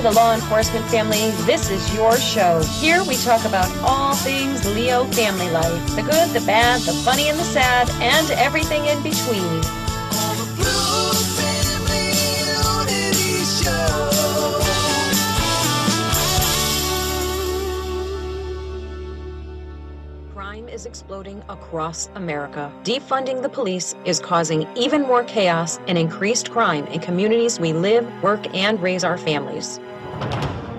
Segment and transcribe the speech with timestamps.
[0.00, 2.62] Of the law enforcement family, this is your show.
[2.80, 7.28] Here we talk about all things Leo family life the good, the bad, the funny,
[7.28, 9.60] and the sad, and everything in between.
[20.32, 22.72] Crime is exploding across America.
[22.84, 28.10] Defunding the police is causing even more chaos and increased crime in communities we live,
[28.22, 29.78] work, and raise our families.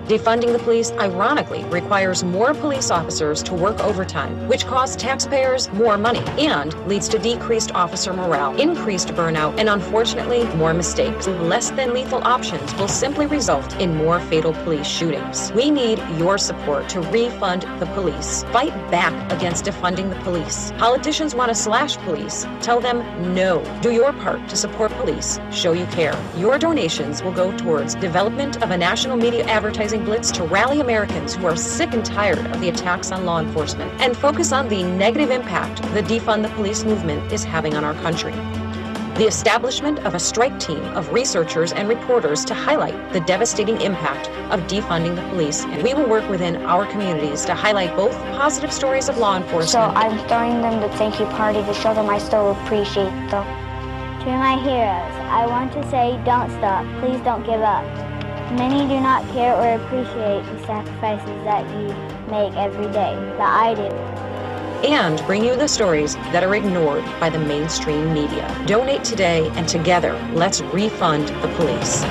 [0.06, 5.96] Defunding the police, ironically, requires more police officers to work overtime, which costs taxpayers more
[5.96, 11.28] money and leads to decreased officer morale, increased burnout, and unfortunately, more mistakes.
[11.28, 15.52] Less than lethal options will simply result in more fatal police shootings.
[15.52, 18.42] We need your support to refund the police.
[18.44, 20.72] Fight back against defunding the police.
[20.78, 22.44] Politicians want to slash police.
[22.60, 22.98] Tell them
[23.34, 23.62] no.
[23.82, 25.38] Do your part to support police.
[25.52, 26.20] Show you care.
[26.36, 31.34] Your donations will go towards development of a national media advertising blitz to rally Americans
[31.34, 34.82] who are sick and tired of the attacks on law enforcement and focus on the
[34.82, 38.32] negative impact the defund the police movement is having on our country.
[39.16, 44.30] The establishment of a strike team of researchers and reporters to highlight the devastating impact
[44.50, 45.64] of defunding the police.
[45.64, 49.68] And we will work within our communities to highlight both positive stories of law enforcement.
[49.68, 53.44] So I'm throwing them the thank you party to show them I still appreciate them.
[54.22, 56.86] To my heroes, I want to say don't stop.
[57.00, 58.11] Please don't give up.
[58.56, 61.88] Many do not care or appreciate the sacrifices that you
[62.30, 63.88] make every day, but I do.
[64.86, 68.46] and bring you the stories that are ignored by the mainstream media.
[68.66, 72.02] Donate today, and together, let's refund the police.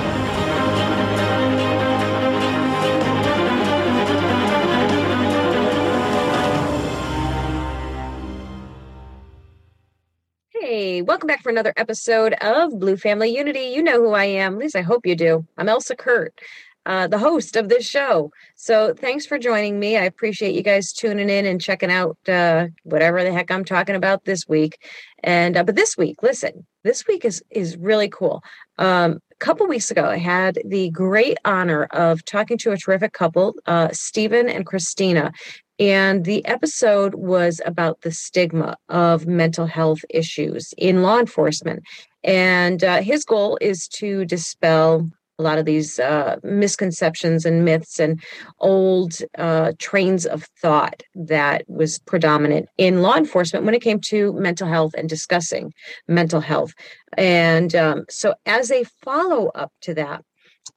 [11.02, 13.72] Welcome back for another episode of Blue Family Unity.
[13.74, 14.54] You know who I am.
[14.54, 15.44] At least I hope you do.
[15.58, 16.40] I'm Elsa Kurt,
[16.86, 18.30] uh, the host of this show.
[18.54, 19.96] So thanks for joining me.
[19.96, 23.96] I appreciate you guys tuning in and checking out uh, whatever the heck I'm talking
[23.96, 24.78] about this week.
[25.24, 28.44] And uh, but this week, listen, this week is is really cool.
[28.78, 33.12] Um, a couple weeks ago, I had the great honor of talking to a terrific
[33.12, 35.32] couple, uh, Stephen and Christina.
[35.78, 41.82] And the episode was about the stigma of mental health issues in law enforcement.
[42.22, 47.98] And uh, his goal is to dispel a lot of these uh, misconceptions and myths
[47.98, 48.22] and
[48.60, 54.32] old uh, trains of thought that was predominant in law enforcement when it came to
[54.34, 55.72] mental health and discussing
[56.06, 56.74] mental health.
[57.16, 60.22] And um, so, as a follow up to that,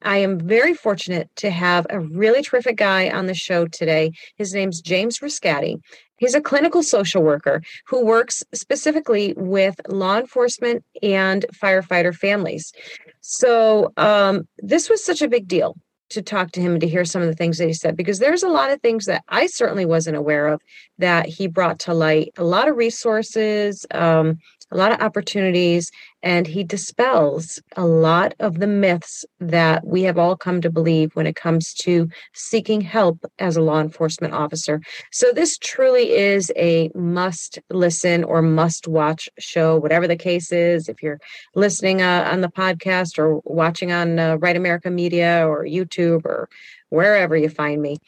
[0.02, 4.12] I am very fortunate to have a really terrific guy on the show today.
[4.36, 5.80] His name's James Riscati.
[6.18, 12.72] He's a clinical social worker who works specifically with law enforcement and firefighter families.
[13.20, 15.76] So, um, this was such a big deal
[16.08, 18.18] to talk to him and to hear some of the things that he said because
[18.18, 20.62] there's a lot of things that I certainly wasn't aware of
[20.98, 24.38] that he brought to light, a lot of resources, um,
[24.72, 25.90] a lot of opportunities,
[26.22, 31.14] and he dispels a lot of the myths that we have all come to believe
[31.14, 34.80] when it comes to seeking help as a law enforcement officer.
[35.12, 40.88] So, this truly is a must listen or must watch show, whatever the case is.
[40.88, 41.20] If you're
[41.54, 46.48] listening uh, on the podcast or watching on uh, Right America Media or YouTube or
[46.88, 47.98] wherever you find me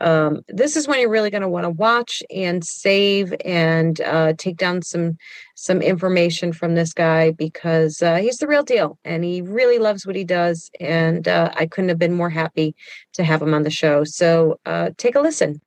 [0.00, 4.32] um, this is when you're really going to want to watch and save and uh,
[4.36, 5.16] take down some
[5.54, 10.06] some information from this guy because uh, he's the real deal and he really loves
[10.06, 12.74] what he does and uh, i couldn't have been more happy
[13.12, 15.60] to have him on the show so uh, take a listen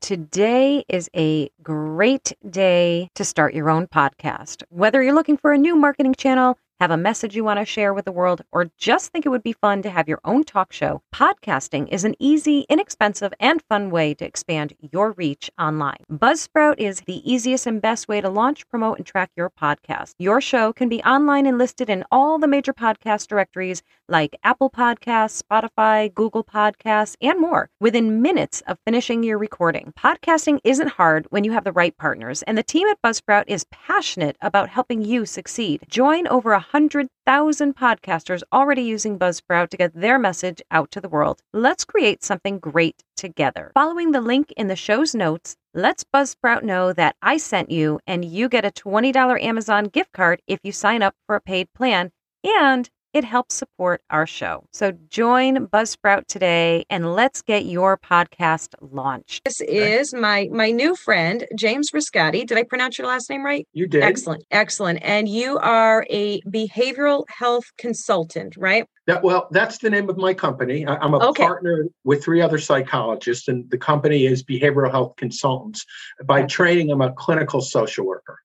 [0.00, 4.62] Today is a great day to start your own podcast.
[4.68, 7.92] Whether you're looking for a new marketing channel, have a message you want to share
[7.92, 10.72] with the world, or just think it would be fun to have your own talk
[10.72, 16.04] show, podcasting is an easy, inexpensive, and fun way to expand your reach online.
[16.10, 20.14] Buzzsprout is the easiest and best way to launch, promote, and track your podcast.
[20.18, 24.70] Your show can be online and listed in all the major podcast directories like Apple
[24.70, 29.92] Podcasts, Spotify, Google Podcasts, and more within minutes of finishing your recording.
[29.98, 33.66] Podcasting isn't hard when you have the right partners, and the team at Buzzsprout is
[33.70, 35.82] passionate about helping you succeed.
[35.88, 41.08] Join over a 100,000 podcasters already using Buzzsprout to get their message out to the
[41.08, 41.40] world.
[41.54, 43.70] Let's create something great together.
[43.72, 48.22] Following the link in the show's notes, let's Buzzsprout know that I sent you and
[48.22, 52.10] you get a $20 Amazon gift card if you sign up for a paid plan
[52.44, 54.64] and it helps support our show.
[54.72, 59.44] So join Buzzsprout today and let's get your podcast launched.
[59.44, 62.46] This is my my new friend, James Riscati.
[62.46, 63.66] Did I pronounce your last name right?
[63.72, 64.02] You did.
[64.02, 64.44] Excellent.
[64.50, 65.00] Excellent.
[65.02, 68.86] And you are a behavioral health consultant, right?
[69.06, 70.86] That, well, that's the name of my company.
[70.86, 71.42] I, am a okay.
[71.42, 75.86] partner with three other psychologists, and the company is Behavioral Health Consultants.
[76.26, 76.48] By okay.
[76.48, 78.38] training, I'm a clinical social worker.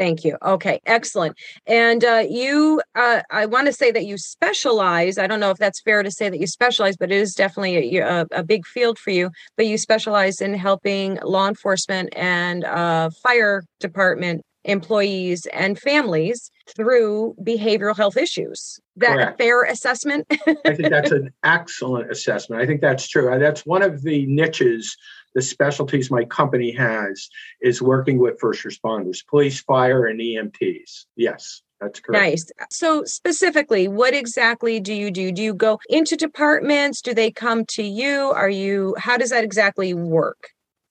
[0.00, 0.38] Thank you.
[0.42, 1.36] Okay, excellent.
[1.66, 5.18] And uh, you, uh, I want to say that you specialize.
[5.18, 7.98] I don't know if that's fair to say that you specialize, but it is definitely
[7.98, 9.28] a, a, big field for you.
[9.58, 17.34] But you specialize in helping law enforcement and uh, fire department employees and families through
[17.42, 18.80] behavioral health issues.
[18.96, 19.38] That Correct.
[19.38, 20.26] fair assessment?
[20.64, 22.62] I think that's an excellent assessment.
[22.62, 23.38] I think that's true.
[23.38, 24.96] That's one of the niches
[25.34, 27.28] the specialties my company has
[27.60, 31.06] is working with first responders, police, fire, and EMTs.
[31.16, 31.62] Yes.
[31.80, 32.22] That's correct.
[32.22, 32.46] Nice.
[32.70, 35.32] So, specifically, what exactly do you do?
[35.32, 37.00] Do you go into departments?
[37.00, 38.32] Do they come to you?
[38.34, 40.50] Are you, how does that exactly work?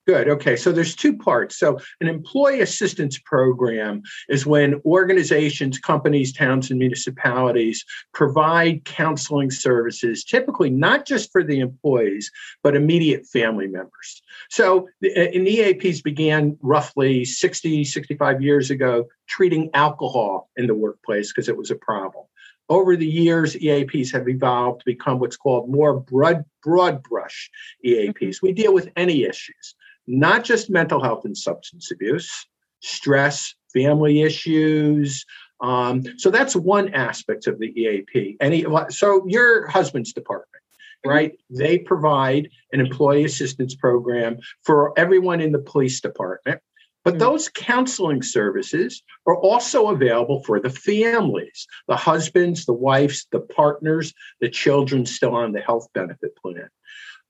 [0.10, 0.28] Good.
[0.28, 0.56] Okay.
[0.56, 1.60] So there's two parts.
[1.60, 10.24] So an employee assistance program is when organizations, companies, towns, and municipalities provide counseling services,
[10.24, 12.32] typically not just for the employees,
[12.64, 14.24] but immediate family members.
[14.50, 21.50] So in EAPs began roughly 60, 65 years ago, treating alcohol in the workplace because
[21.50, 22.26] it was a problem.
[22.68, 27.52] Over the years, EAPs have evolved to become what's called more broad, broad brush
[27.86, 28.16] EAPs.
[28.20, 28.46] Mm-hmm.
[28.48, 29.76] We deal with any issues
[30.10, 32.48] not just mental health and substance abuse,
[32.82, 35.26] stress, family issues.
[35.62, 38.38] Um, so that's one aspect of the EAP.
[38.42, 40.64] Any so your husband's department,
[41.06, 41.10] mm-hmm.
[41.10, 41.32] right?
[41.50, 46.60] They provide an employee assistance program for everyone in the police department.
[47.06, 47.20] But mm-hmm.
[47.20, 54.14] those counseling services are also available for the families, the husbands, the wives, the partners,
[54.42, 56.70] the children still on the health benefit plan.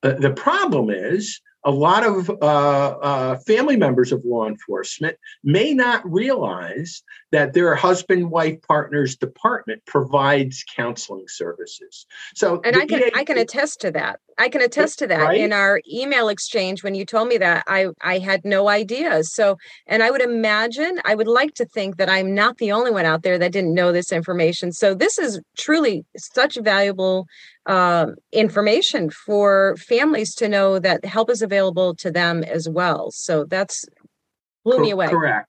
[0.01, 5.73] Uh, the problem is a lot of uh, uh, family members of law enforcement may
[5.73, 12.05] not realize that their husband wife partners department provides counseling services.
[12.35, 14.19] So and i can i can attest to that.
[14.37, 15.19] I can attest to that.
[15.19, 15.41] Right?
[15.41, 19.23] in our email exchange when you told me that i i had no idea.
[19.23, 22.91] So and i would imagine i would like to think that i'm not the only
[22.91, 24.71] one out there that didn't know this information.
[24.71, 27.27] So this is truly such valuable
[27.65, 33.11] um, information for families to know that help is available to them as well.
[33.11, 33.85] So that's
[34.63, 35.07] blew Co- me away.
[35.07, 35.47] Correct.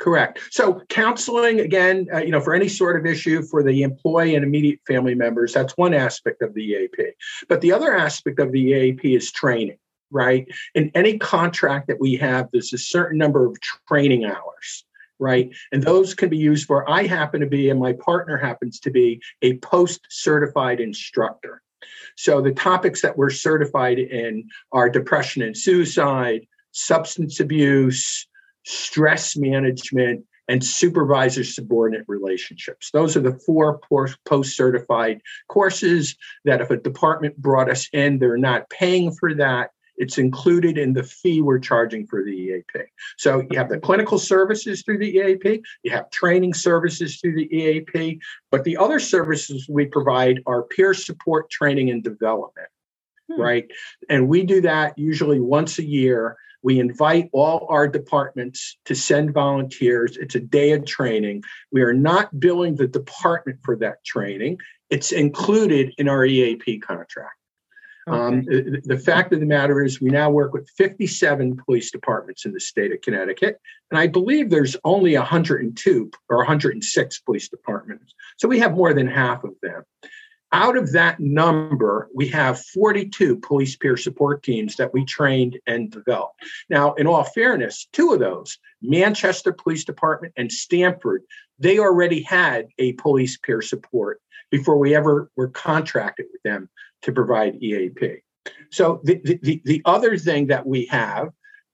[0.00, 0.40] Correct.
[0.50, 4.44] So counseling again, uh, you know, for any sort of issue for the employee and
[4.44, 7.12] immediate family members, that's one aspect of the EAP.
[7.48, 9.78] But the other aspect of the EAP is training,
[10.10, 10.48] right?
[10.74, 13.56] In any contract that we have, there's a certain number of
[13.86, 14.84] training hours
[15.18, 15.54] right?
[15.70, 18.90] And those can be used for, I happen to be, and my partner happens to
[18.90, 21.62] be, a POST certified instructor.
[22.16, 28.26] So the topics that we're certified in are depression and suicide, substance abuse,
[28.64, 32.90] stress management, and supervisor subordinate relationships.
[32.90, 38.36] Those are the four POST certified courses that if a department brought us in, they're
[38.36, 39.70] not paying for that.
[40.02, 42.86] It's included in the fee we're charging for the EAP.
[43.18, 47.54] So you have the clinical services through the EAP, you have training services through the
[47.54, 48.20] EAP,
[48.50, 52.66] but the other services we provide are peer support training and development,
[53.30, 53.40] hmm.
[53.40, 53.70] right?
[54.08, 56.36] And we do that usually once a year.
[56.64, 60.16] We invite all our departments to send volunteers.
[60.16, 61.44] It's a day of training.
[61.70, 64.58] We are not billing the department for that training.
[64.90, 67.36] It's included in our EAP contract.
[68.06, 68.26] Um, okay.
[68.26, 72.44] Um, the, the, fact of the matter is, we now work with 57 police departments
[72.44, 78.14] in the state of Connecticut, and I believe there's only 102 or 106 police departments.
[78.38, 79.82] So we have more than half of them.
[80.54, 85.90] Out of that number, we have 42 police peer support teams that we trained and
[85.90, 86.40] developed.
[86.68, 91.22] Now, in all fairness, two of those, Manchester Police Department and Stamford,
[91.58, 96.68] they already had a police peer support before we ever were contracted with them
[97.02, 98.22] to provide EAP.
[98.70, 101.28] So the, the, the other thing that we have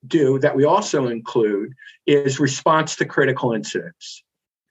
[0.07, 1.73] do that we also include
[2.07, 4.23] is response to critical incidents.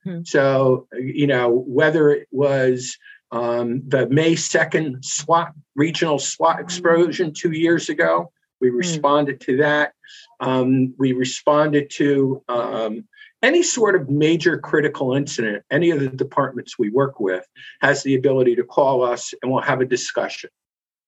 [0.04, 0.22] Hmm.
[0.24, 2.98] So, you know, whether it was
[3.32, 8.78] um, the May 2nd SWAT, regional SWAT explosion two years ago, we hmm.
[8.78, 9.94] responded to that.
[10.40, 13.06] Um, we responded to um,
[13.44, 17.46] any sort of major critical incident, any of the departments we work with
[17.82, 20.50] has the ability to call us and we'll have a discussion.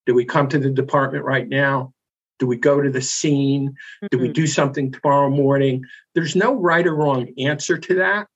[0.05, 1.93] Do we come to the department right now?
[2.37, 3.75] Do we go to the scene?
[4.11, 4.33] Do we mm-hmm.
[4.33, 5.83] do something tomorrow morning?
[6.15, 8.27] There's no right or wrong answer to that.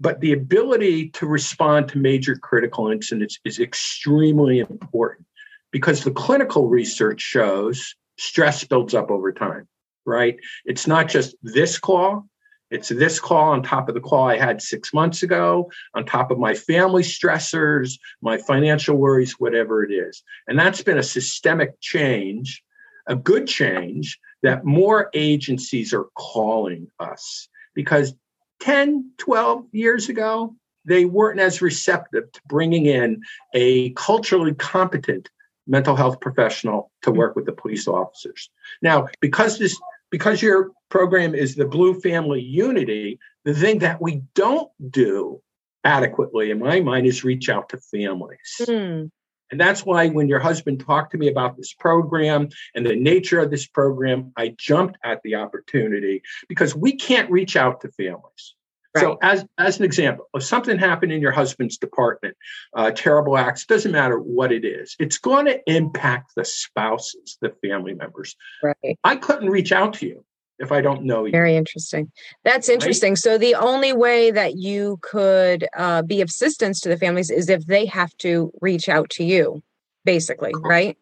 [0.00, 5.26] but the ability to respond to major critical incidents is extremely important
[5.70, 9.68] because the clinical research shows stress builds up over time,
[10.04, 10.36] right?
[10.64, 12.28] It's not just this call,
[12.74, 16.30] it's this call on top of the call I had six months ago, on top
[16.30, 20.22] of my family stressors, my financial worries, whatever it is.
[20.48, 22.62] And that's been a systemic change,
[23.06, 28.14] a good change that more agencies are calling us because
[28.60, 30.54] 10, 12 years ago,
[30.84, 33.22] they weren't as receptive to bringing in
[33.54, 35.30] a culturally competent
[35.66, 37.18] mental health professional to hmm.
[37.18, 38.50] work with the police officers.
[38.82, 39.78] Now, because this
[40.14, 45.42] because your program is the Blue Family Unity, the thing that we don't do
[45.82, 48.60] adequately, in my mind, is reach out to families.
[48.60, 49.10] Mm.
[49.50, 53.40] And that's why when your husband talked to me about this program and the nature
[53.40, 58.54] of this program, I jumped at the opportunity because we can't reach out to families.
[58.94, 59.02] Right.
[59.02, 62.36] So, as as an example, if something happened in your husband's department,
[62.76, 67.52] uh, terrible acts, doesn't matter what it is, it's going to impact the spouses, the
[67.66, 68.36] family members.
[68.62, 68.98] Right.
[69.02, 70.24] I couldn't reach out to you
[70.58, 71.32] if I don't know you.
[71.32, 72.12] Very interesting.
[72.44, 73.12] That's interesting.
[73.12, 73.18] Right?
[73.18, 77.48] So the only way that you could uh, be of assistance to the families is
[77.48, 79.62] if they have to reach out to you,
[80.04, 80.96] basically, right?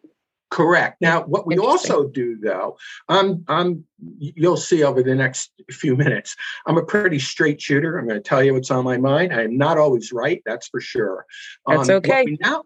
[0.53, 1.01] Correct.
[1.01, 2.77] Now, what we also do, though,
[3.09, 3.85] I'm, I'm,
[4.19, 6.35] you'll see over the next few minutes,
[6.67, 7.97] I'm a pretty straight shooter.
[7.97, 9.33] I'm going to tell you what's on my mind.
[9.33, 11.25] I'm not always right, that's for sure.
[11.65, 12.37] That's um, okay.
[12.39, 12.65] now,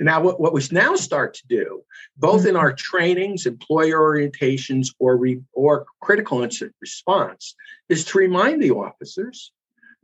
[0.00, 1.84] now, what, what we now start to do,
[2.16, 2.56] both in mm-hmm.
[2.56, 7.54] our trainings, employer orientations, or re, or critical incident response,
[7.88, 9.52] is to remind the officers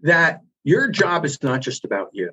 [0.03, 2.31] that your job is not just about you,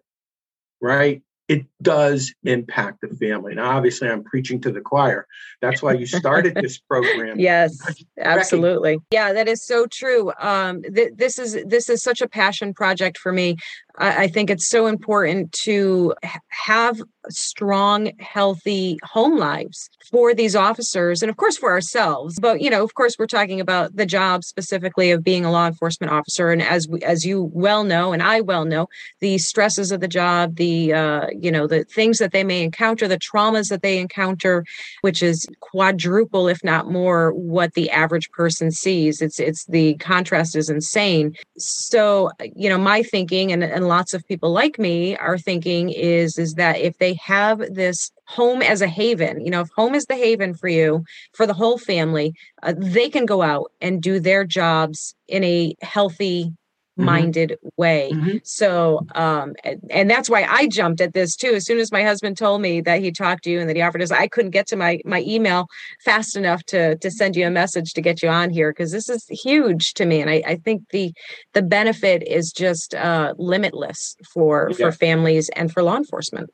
[0.79, 1.23] right?
[1.49, 3.53] It does impact the family.
[3.53, 5.27] Now, obviously, I'm preaching to the choir.
[5.61, 7.37] That's why you started this program.
[7.37, 7.77] yes,
[8.17, 8.99] absolutely.
[9.11, 10.31] Yeah, that is so true.
[10.39, 13.57] Um, th- this is this is such a passion project for me.
[13.97, 16.15] I, think it's so important to
[16.47, 22.39] have strong, healthy home lives for these officers and, of course, for ourselves.
[22.39, 25.67] But, you know, of course, we're talking about the job specifically of being a law
[25.67, 26.51] enforcement officer.
[26.51, 28.87] And as, we, as you well know, and I well know,
[29.19, 33.07] the stresses of the job, the, uh, you know, the things that they may encounter,
[33.07, 34.65] the traumas that they encounter,
[35.01, 39.21] which is quadruple, if not more, what the average person sees.
[39.21, 41.35] It's, it's the contrast is insane.
[41.57, 46.37] So, you know, my thinking and, and lots of people like me are thinking is,
[46.37, 50.05] is that if they have this home as a haven you know if home is
[50.05, 54.19] the haven for you for the whole family uh, they can go out and do
[54.19, 56.53] their jobs in a healthy.
[56.95, 57.69] Minded mm-hmm.
[57.77, 58.37] way mm-hmm.
[58.43, 62.03] so um and, and, that's why i jumped at this too as soon as my
[62.03, 64.51] husband told me that he talked to you and that he offered us i couldn't
[64.51, 65.67] get to my my email
[66.05, 69.09] fast enough to to send you a message to get you on here because this
[69.09, 71.13] is huge to me and I, I think the
[71.53, 74.77] the benefit is just uh limitless for yeah.
[74.77, 76.49] for families and for law enforcement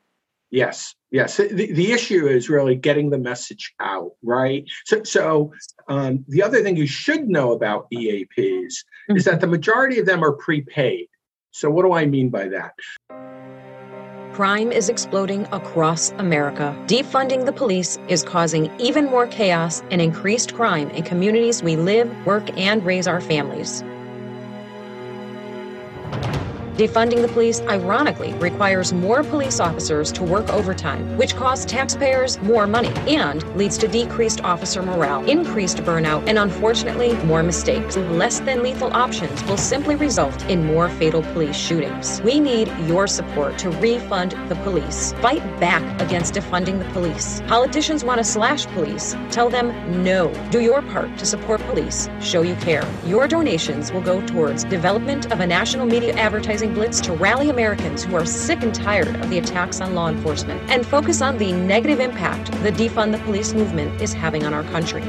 [0.50, 1.36] Yes, yes.
[1.36, 4.64] The, the issue is really getting the message out, right?
[4.84, 5.52] So, so
[5.90, 9.16] um, the other thing you should know about EAPs mm-hmm.
[9.16, 11.08] is that the majority of them are prepaid.
[11.50, 12.74] So, what do I mean by that?
[14.32, 16.80] Crime is exploding across America.
[16.86, 22.08] Defunding the police is causing even more chaos and increased crime in communities we live,
[22.24, 23.82] work, and raise our families.
[26.80, 32.66] Defunding the police, ironically, requires more police officers to work overtime, which costs taxpayers more
[32.66, 37.98] money and leads to decreased officer morale, increased burnout, and unfortunately, more mistakes.
[37.98, 42.22] Less than lethal options will simply result in more fatal police shootings.
[42.22, 45.12] We need your support to refund the police.
[45.20, 47.42] Fight back against defunding the police.
[47.46, 49.14] Politicians want to slash police.
[49.30, 50.32] Tell them no.
[50.50, 52.08] Do your part to support police.
[52.22, 52.90] Show you care.
[53.04, 58.04] Your donations will go towards development of a national media advertising blitz to rally Americans
[58.04, 61.52] who are sick and tired of the attacks on law enforcement and focus on the
[61.52, 65.02] negative impact the defund the police movement is having on our country.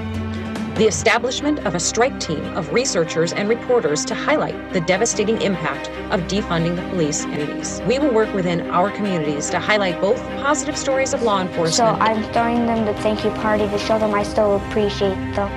[0.75, 5.89] The establishment of a strike team of researchers and reporters to highlight the devastating impact
[6.11, 7.81] of defunding the police entities.
[7.87, 11.75] We will work within our communities to highlight both positive stories of law enforcement.
[11.75, 15.51] So I'm throwing them the thank you party to show them I still appreciate them.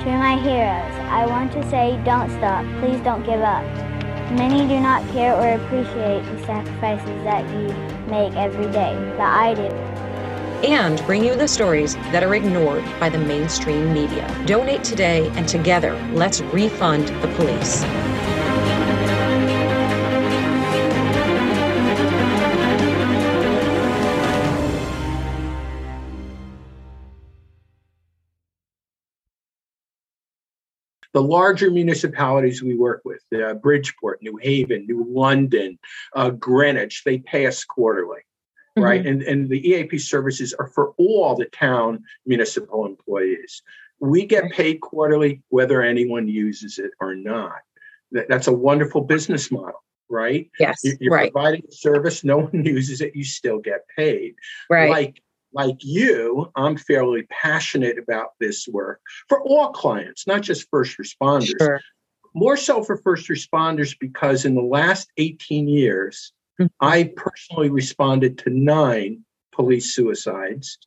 [0.00, 2.64] To my heroes, I want to say don't stop.
[2.80, 3.95] Please don't give up.
[4.32, 7.68] Many do not care or appreciate the sacrifices that you
[8.08, 9.68] make every day, that I do.
[10.66, 14.26] And bring you the stories that are ignored by the mainstream media.
[14.46, 17.84] Donate today, and together, let's refund the police.
[31.16, 35.78] The larger municipalities we work with, uh, Bridgeport, New Haven, New London,
[36.14, 38.18] uh, Greenwich, they pay us quarterly,
[38.76, 38.82] mm-hmm.
[38.82, 39.06] right?
[39.06, 43.62] And, and the EAP services are for all the town municipal employees.
[43.98, 47.62] We get paid quarterly whether anyone uses it or not.
[48.12, 50.48] That, that's a wonderful business model right?
[50.60, 50.82] Yes.
[51.00, 51.32] You're right.
[51.32, 54.36] providing a service, no one uses it, you still get paid.
[54.70, 54.88] Right.
[54.88, 55.20] Like
[55.52, 61.52] like you, I'm fairly passionate about this work for all clients, not just first responders.
[61.58, 61.80] Sure.
[62.34, 66.66] More so for first responders because in the last 18 years, mm-hmm.
[66.80, 70.78] I personally responded to nine police suicides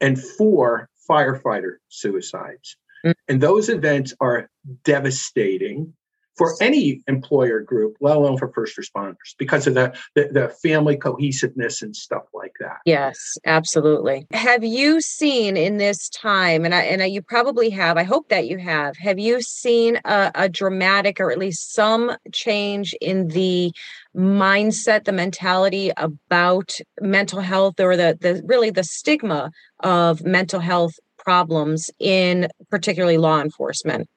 [0.00, 2.76] and four firefighter suicides.
[3.04, 3.12] Mm-hmm.
[3.28, 4.50] And those events are
[4.84, 5.94] devastating
[6.38, 10.96] for any employer group, let alone for first responders, because of the, the, the, family
[10.96, 12.78] cohesiveness and stuff like that.
[12.86, 14.26] Yes, absolutely.
[14.32, 18.28] Have you seen in this time, and I, and I, you probably have, I hope
[18.28, 23.28] that you have, have you seen a, a dramatic or at least some change in
[23.28, 23.72] the
[24.16, 30.94] mindset, the mentality about mental health or the, the really the stigma of mental health
[31.18, 34.08] problems in particularly law enforcement?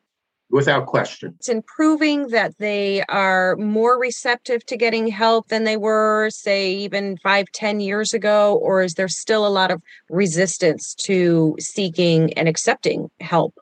[0.52, 1.34] Without question.
[1.40, 7.18] It's improving that they are more receptive to getting help than they were, say, even
[7.18, 8.60] five, ten years ago?
[8.62, 13.56] Or is there still a lot of resistance to seeking and accepting help?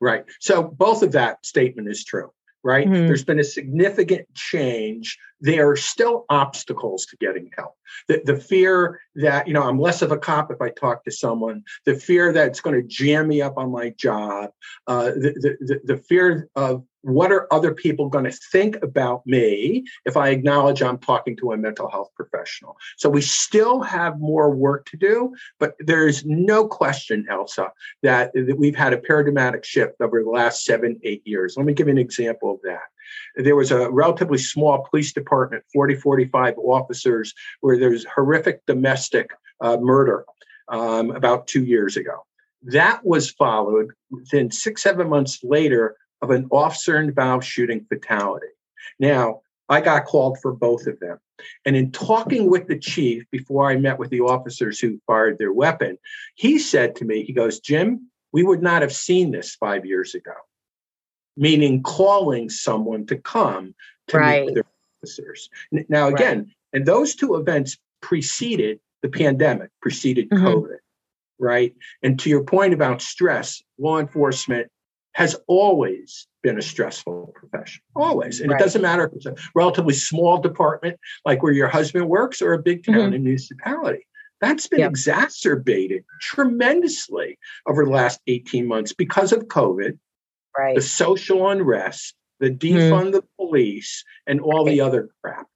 [0.00, 0.24] Right.
[0.40, 2.86] So both of that statement is true right?
[2.86, 3.06] Mm-hmm.
[3.06, 5.18] There's been a significant change.
[5.40, 7.74] There are still obstacles to getting help.
[8.08, 11.10] The, the fear that, you know, I'm less of a cop if I talk to
[11.10, 14.50] someone, the fear that it's going to jam me up on my job,
[14.86, 19.84] uh, the, the, the fear of what are other people going to think about me
[20.04, 22.76] if I acknowledge I'm talking to a mental health professional?
[22.96, 28.58] So we still have more work to do, but there's no question, Elsa, that, that
[28.58, 31.54] we've had a paradigmatic shift over the last seven, eight years.
[31.56, 32.80] Let me give you an example of that
[33.36, 39.30] there was a relatively small police department 40 45 officers where there was horrific domestic
[39.60, 40.24] uh, murder
[40.68, 42.24] um, about two years ago
[42.62, 48.48] that was followed within six seven months later of an officer involved shooting fatality.
[48.98, 51.18] Now, I got called for both of them.
[51.64, 55.52] And in talking with the chief before I met with the officers who fired their
[55.52, 55.96] weapon,
[56.34, 60.14] he said to me, he goes, Jim, we would not have seen this five years
[60.14, 60.34] ago,
[61.36, 63.74] meaning calling someone to come
[64.08, 64.40] to right.
[64.40, 64.64] meet with their
[65.02, 65.48] officers.
[65.88, 66.46] Now, again, right.
[66.72, 70.46] and those two events preceded the pandemic, preceded mm-hmm.
[70.46, 70.78] COVID,
[71.38, 71.74] right?
[72.02, 74.70] And to your point about stress, law enforcement
[75.12, 78.40] has always been a stressful profession, always.
[78.40, 78.60] And right.
[78.60, 82.52] it doesn't matter if it's a relatively small department like where your husband works or
[82.52, 83.14] a big town mm-hmm.
[83.14, 84.06] and municipality.
[84.40, 84.90] That's been yep.
[84.90, 89.98] exacerbated tremendously over the last 18 months because of COVID,
[90.56, 90.74] right.
[90.74, 92.76] the social unrest, the mm-hmm.
[92.76, 93.10] defund mm-hmm.
[93.10, 94.72] the police, and all right.
[94.72, 95.46] the other crap.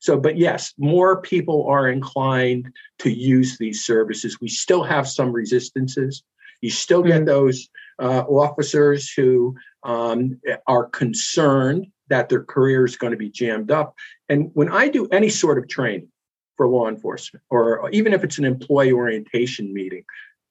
[0.00, 4.38] So, but yes, more people are inclined to use these services.
[4.40, 6.22] We still have some resistances.
[6.60, 7.24] You still get mm-hmm.
[7.26, 7.68] those
[8.00, 13.94] uh, officers who um, are concerned that their career is going to be jammed up.
[14.28, 16.08] And when I do any sort of training
[16.56, 20.04] for law enforcement, or even if it's an employee orientation meeting,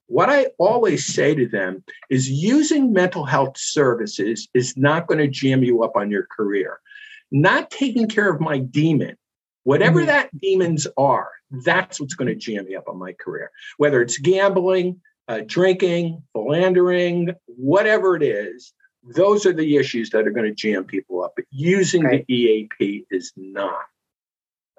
[0.08, 5.28] what I always say to them is using mental health services is not going to
[5.28, 6.80] jam you up on your career.
[7.32, 9.16] Not taking care of my demon,
[9.64, 10.08] whatever mm-hmm.
[10.08, 11.32] that demons are,
[11.66, 13.50] that's what's going to jam me up on my career.
[13.78, 18.74] Whether it's gambling, uh, drinking, philandering, whatever it is,
[19.16, 21.34] those are the issues that are going to jam people up.
[21.36, 22.26] But using right.
[22.28, 23.84] the EAP is not.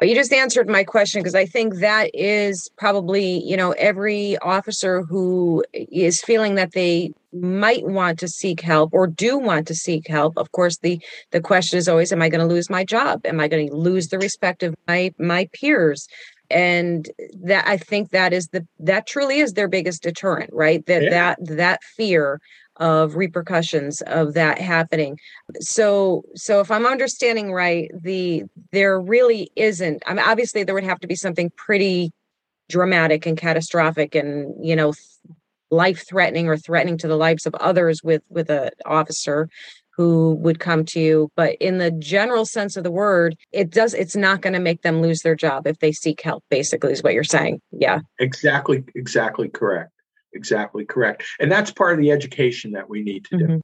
[0.01, 4.37] Well, you just answered my question because I think that is probably, you know, every
[4.39, 9.75] officer who is feeling that they might want to seek help or do want to
[9.75, 10.37] seek help.
[10.37, 13.25] Of course, the the question is always, am I going to lose my job?
[13.25, 16.09] Am I going to lose the respect of my my peers?
[16.51, 17.11] And
[17.43, 20.85] that i think that is the that truly is their biggest deterrent right?
[20.87, 21.11] That yeah.
[21.11, 22.41] that that fear
[22.77, 25.19] of repercussions of that happening.
[25.61, 30.85] So so if i'm understanding right the there really isn't i mean obviously there would
[30.85, 32.13] have to be something pretty
[32.69, 34.93] dramatic and catastrophic and you know
[35.71, 39.49] life threatening or threatening to the lives of others with with an officer
[39.97, 43.95] who would come to you but in the general sense of the word it does
[43.95, 47.03] it's not going to make them lose their job if they seek help basically is
[47.03, 49.93] what you're saying yeah exactly exactly correct
[50.33, 53.59] exactly correct and that's part of the education that we need to do mm-hmm.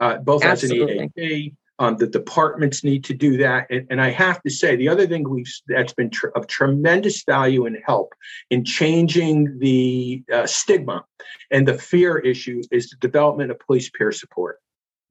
[0.00, 0.94] uh, both Absolutely.
[0.94, 3.66] as an EAP um, the departments need to do that.
[3.70, 7.24] And, and, I have to say, the other thing we've that's been tr- of tremendous
[7.24, 8.14] value and help
[8.50, 11.04] in changing the uh, stigma
[11.50, 14.60] and the fear issue is the development of police peer support.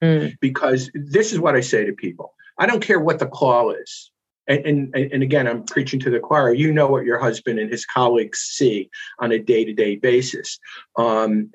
[0.03, 0.35] Mm.
[0.39, 2.33] because this is what I say to people.
[2.57, 4.11] I don't care what the call is.
[4.45, 6.53] And, and, and again, I'm preaching to the choir.
[6.53, 8.89] You know what your husband and his colleagues see
[9.19, 10.59] on a day to day basis.
[10.97, 11.51] Um,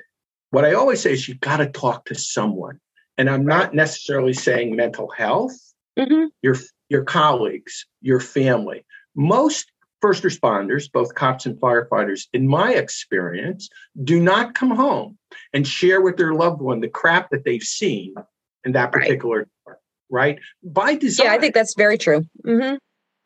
[0.51, 2.81] what I always say is you got to talk to someone.
[3.19, 5.57] And I'm not necessarily saying mental health,
[5.99, 6.27] mm-hmm.
[6.41, 6.57] your,
[6.89, 8.87] your colleagues, your family.
[9.15, 13.69] Most first responders, both cops and firefighters, in my experience,
[14.05, 15.19] do not come home
[15.53, 18.15] and share with their loved one the crap that they've seen
[18.65, 19.77] in that particular right,
[20.11, 20.39] right?
[20.63, 21.27] by design.
[21.27, 22.25] Yeah, I think that's very true.
[22.47, 22.77] Mm-hmm.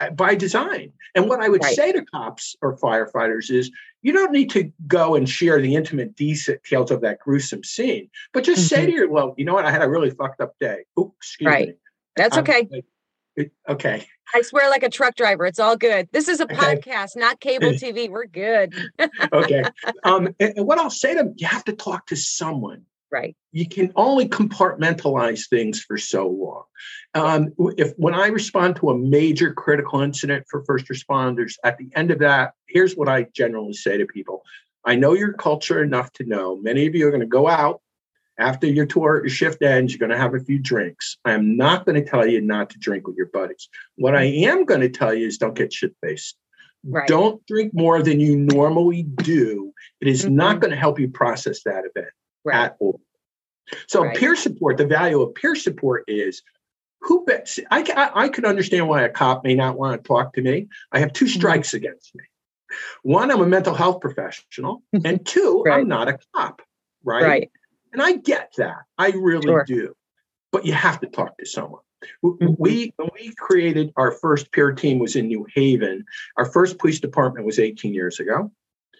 [0.01, 0.93] Uh, by design.
[1.15, 1.75] And what I would right.
[1.75, 6.17] say to cops or firefighters is you don't need to go and share the intimate
[6.17, 8.81] details of that gruesome scene, but just mm-hmm.
[8.81, 10.85] say to your well, you know what, I had a really fucked up day.
[10.99, 11.69] Oops, excuse right.
[11.69, 11.75] me.
[12.17, 12.69] That's okay.
[13.69, 14.07] okay.
[14.35, 15.47] I swear like a truck driver.
[15.47, 16.09] It's all good.
[16.13, 18.09] This is a podcast, not cable TV.
[18.09, 18.75] We're good.
[19.33, 19.65] okay.
[20.05, 22.85] Um, and, and what I'll say to them, you have to talk to someone.
[23.13, 23.37] Right.
[23.53, 26.65] You can only compartmentalize things for so long.
[27.15, 31.91] Um, if when I respond to a major critical incident for first responders, at the
[31.95, 34.43] end of that, here's what I generally say to people.
[34.87, 37.83] I know your culture enough to know many of you are going to go out
[38.39, 41.19] after your tour, your shift ends, you're going to have a few drinks.
[41.27, 43.69] I am not going to tell you not to drink with your buddies.
[43.97, 46.37] What I am going to tell you is don't get shit faced.
[46.85, 47.07] Right.
[47.07, 49.73] Don't drink more than you normally do.
[50.01, 50.35] It is mm-hmm.
[50.35, 52.09] not going to help you process that event
[52.45, 52.67] right.
[52.67, 53.01] at all.
[53.87, 54.17] So right.
[54.17, 56.43] peer support, the value of peer support is
[57.01, 60.35] who bets I, I, I could understand why a cop may not want to talk
[60.35, 60.69] to me.
[60.93, 61.39] I have two mm-hmm.
[61.39, 61.79] strikes mm-hmm.
[61.79, 62.25] against me.
[63.03, 65.81] One, I'm a mental health professional, and two, right.
[65.81, 66.63] I'm not a cop.
[67.05, 67.23] Right.
[67.23, 67.51] Right.
[67.93, 68.77] And I get that.
[68.97, 69.65] I really sure.
[69.65, 69.95] do.
[70.53, 71.83] But you have to talk to someone.
[72.25, 72.55] Mm-hmm.
[72.59, 76.05] We when we created our first peer team was in New Haven.
[76.37, 78.51] Our first police department was 18 years ago.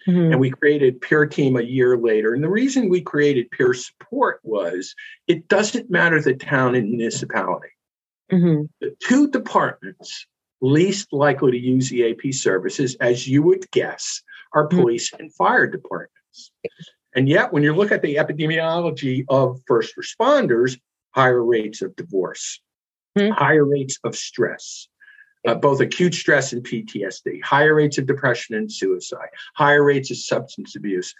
[0.07, 0.31] Mm-hmm.
[0.33, 2.33] And we created peer team a year later.
[2.33, 4.95] And the reason we created peer support was
[5.27, 7.69] it doesn't matter the town and municipality.
[8.31, 8.63] Mm-hmm.
[8.81, 10.25] The two departments
[10.61, 14.21] least likely to use EAP services, as you would guess,
[14.53, 14.79] are mm-hmm.
[14.79, 15.23] police mm-hmm.
[15.23, 16.51] and fire departments.
[17.15, 20.79] And yet, when you look at the epidemiology of first responders,
[21.11, 22.59] higher rates of divorce,
[23.17, 23.33] mm-hmm.
[23.33, 24.87] higher rates of stress,
[25.47, 30.17] uh, both acute stress and PTSD, higher rates of depression and suicide, higher rates of
[30.17, 31.13] substance abuse.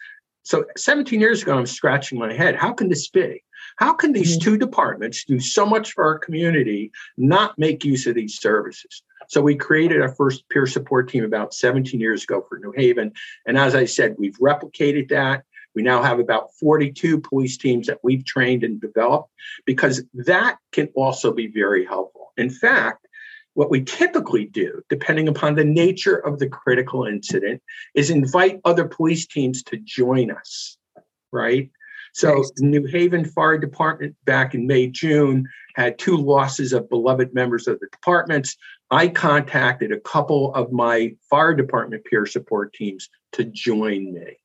[0.43, 2.55] So 17 years ago, I'm scratching my head.
[2.55, 3.43] How can this be?
[3.77, 4.43] How can these mm-hmm.
[4.43, 9.01] two departments do so much for our community, not make use of these services?
[9.29, 13.13] So we created our first peer support team about 17 years ago for New Haven.
[13.47, 15.43] And as I said, we've replicated that.
[15.75, 19.31] We now have about 42 police teams that we've trained and developed
[19.65, 22.31] because that can also be very helpful.
[22.37, 23.07] In fact,
[23.53, 27.61] what we typically do, depending upon the nature of the critical incident,
[27.93, 30.77] is invite other police teams to join us,
[31.31, 31.69] right?
[32.13, 32.51] So, nice.
[32.59, 37.79] New Haven Fire Department back in May, June had two losses of beloved members of
[37.79, 38.55] the departments.
[38.91, 44.37] I contacted a couple of my fire department peer support teams to join me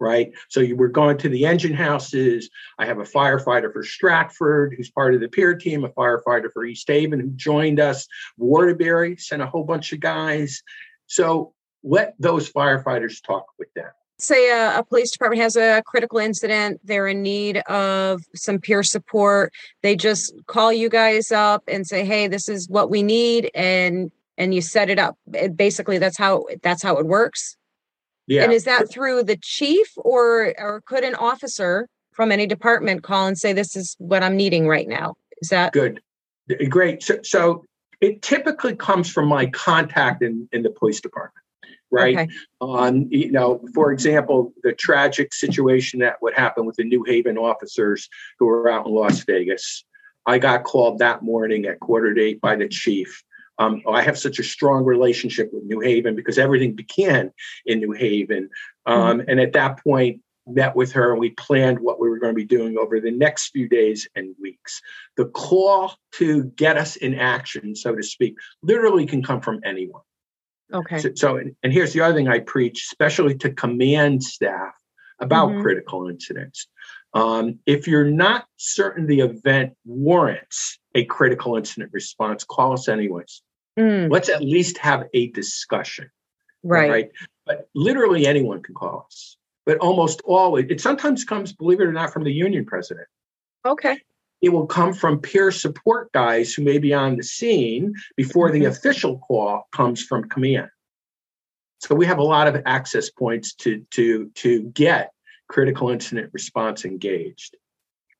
[0.00, 0.32] right?
[0.48, 2.50] So you were going to the engine houses.
[2.78, 6.64] I have a firefighter for Stratford who's part of the peer team, a firefighter for
[6.64, 8.06] East Haven who joined us.
[8.36, 10.62] Waterbury sent a whole bunch of guys.
[11.06, 13.90] So let those firefighters talk with them.
[14.18, 18.82] Say a, a, police department has a critical incident, they're in need of some peer
[18.82, 19.52] support.
[19.82, 24.10] They just call you guys up and say, "Hey, this is what we need," and
[24.38, 25.18] and you set it up.
[25.34, 27.58] It, basically, that's how that's how it works.
[28.26, 28.44] Yeah.
[28.44, 33.26] And is that through the chief or or could an officer from any department call
[33.26, 35.14] and say this is what I'm needing right now?
[35.40, 36.00] Is that good?
[36.68, 37.02] Great.
[37.02, 37.64] So, so
[38.00, 41.44] it typically comes from my contact in, in the police department,
[41.90, 42.16] right?
[42.16, 42.28] Okay.
[42.60, 47.36] Um, you know, for example, the tragic situation that would happen with the New Haven
[47.36, 48.08] officers
[48.38, 49.84] who were out in Las Vegas.
[50.24, 53.22] I got called that morning at quarter to eight by the chief
[53.58, 57.32] um, I have such a strong relationship with New Haven because everything began
[57.64, 58.50] in New Haven.
[58.84, 59.30] Um, mm-hmm.
[59.30, 62.36] And at that point, met with her and we planned what we were going to
[62.36, 64.80] be doing over the next few days and weeks.
[65.16, 70.02] The call to get us in action, so to speak, literally can come from anyone.
[70.72, 70.98] Okay.
[70.98, 74.74] So, so and here's the other thing I preach, especially to command staff
[75.20, 75.62] about mm-hmm.
[75.62, 76.68] critical incidents.
[77.14, 83.42] Um, if you're not certain the event warrants a critical incident response, call us anyways.
[83.78, 84.10] Mm.
[84.10, 86.10] Let's at least have a discussion.
[86.62, 86.90] Right.
[86.90, 87.10] right.
[87.44, 89.36] But literally anyone can call us.
[89.64, 93.06] But almost always, it sometimes comes, believe it or not, from the union president.
[93.64, 93.98] Okay.
[94.42, 98.60] It will come from peer support guys who may be on the scene before mm-hmm.
[98.60, 100.68] the official call comes from command.
[101.80, 105.12] So we have a lot of access points to to to get
[105.48, 107.56] critical incident response engaged.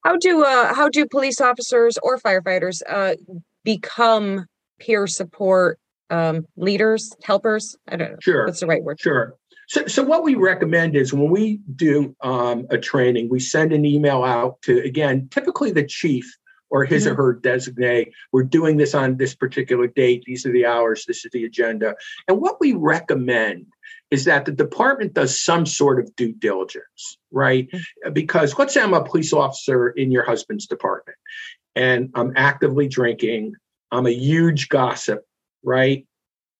[0.04, 3.14] How do uh, how do police officers or firefighters uh,
[3.64, 4.46] become
[4.78, 5.78] peer support
[6.10, 7.76] um, leaders, helpers?
[7.88, 8.18] I don't know.
[8.20, 8.46] Sure.
[8.46, 9.00] What's the right word?
[9.00, 9.34] Sure.
[9.68, 13.84] So, so what we recommend is when we do um, a training, we send an
[13.84, 16.36] email out to, again, typically the chief
[16.70, 17.12] or his mm-hmm.
[17.12, 18.12] or her designate.
[18.32, 20.22] We're doing this on this particular date.
[20.26, 21.04] These are the hours.
[21.06, 21.96] This is the agenda.
[22.28, 23.66] And what we recommend
[24.10, 27.68] is that the department does some sort of due diligence, right?
[27.70, 28.12] Mm-hmm.
[28.12, 31.18] Because let's say I'm a police officer in your husband's department
[31.74, 33.54] and I'm actively drinking,
[33.92, 35.24] I'm a huge gossip,
[35.62, 36.06] right?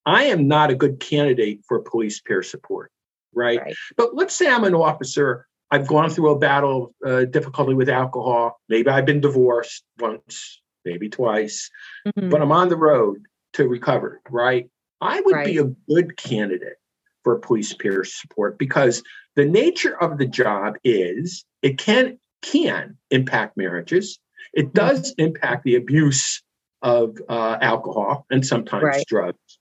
[0.05, 2.93] I am not a good candidate for police peer support,
[3.35, 3.61] right?
[3.61, 3.75] right.
[3.97, 7.89] But let's say I'm an officer, I've gone through a battle of uh, difficulty with
[7.89, 8.61] alcohol.
[8.69, 11.69] Maybe I've been divorced once, maybe twice,
[12.07, 12.31] mm-hmm.
[12.31, 13.19] but I'm on the road
[13.55, 14.69] to recover, right?
[15.01, 15.47] I would right.
[15.47, 16.77] be a good candidate
[17.25, 19.03] for police peer support because
[19.35, 24.21] the nature of the job is it can can impact marriages.
[24.55, 24.73] It mm-hmm.
[24.75, 26.43] does impact the abuse
[26.83, 29.07] of uh, alcohol and sometimes right.
[29.07, 29.59] drugs.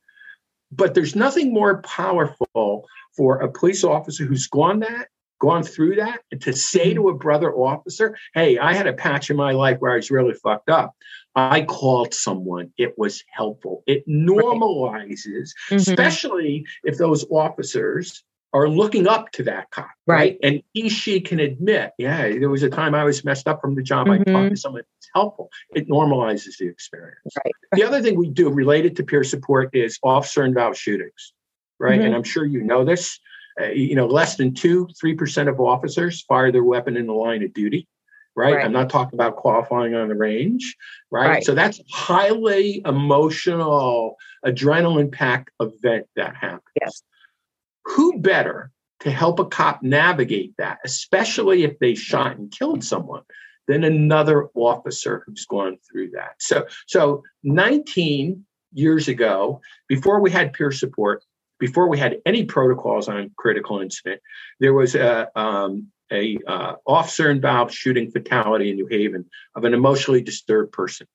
[0.71, 5.08] But there's nothing more powerful for a police officer who's gone that,
[5.39, 9.30] gone through that, and to say to a brother officer, "Hey, I had a patch
[9.30, 10.93] in my life where I was really fucked up.
[11.36, 12.71] I called someone.
[12.78, 13.84] It was helpful.
[13.88, 15.69] It normalizes, right.
[15.69, 15.75] mm-hmm.
[15.75, 20.15] especially if those officers are looking up to that cop, right?
[20.15, 20.38] right?
[20.41, 23.75] And he, she can admit, yeah, there was a time I was messed up from
[23.75, 24.08] the job.
[24.08, 24.13] Mm-hmm.
[24.13, 24.55] I talked to mm-hmm.
[24.55, 24.81] someone.
[24.97, 25.49] It's helpful.
[25.73, 27.34] It normalizes the experience.
[27.43, 27.53] Right.
[27.73, 31.34] The other thing we do related to peer support is officer involved shootings,
[31.79, 31.97] right?
[31.97, 32.05] Mm-hmm.
[32.05, 33.19] And I'm sure you know this.
[33.60, 37.13] Uh, you know, less than two, three percent of officers fire their weapon in the
[37.13, 37.88] line of duty
[38.36, 38.55] right?
[38.55, 38.65] right?
[38.65, 40.75] I'm not talking about qualifying on the range,
[41.10, 41.27] right?
[41.27, 41.43] right?
[41.43, 46.62] So that's highly emotional, adrenaline packed event that happens.
[46.81, 47.01] Yes.
[47.85, 48.71] Who better
[49.01, 53.23] to help a cop navigate that, especially if they shot and killed someone,
[53.67, 56.35] than another officer who's gone through that?
[56.39, 61.23] So, so 19 years ago, before we had peer support,
[61.59, 64.21] before we had any protocols on critical incident,
[64.59, 69.73] there was a, um, a uh, officer involved shooting fatality in New Haven of an
[69.73, 71.07] emotionally disturbed person.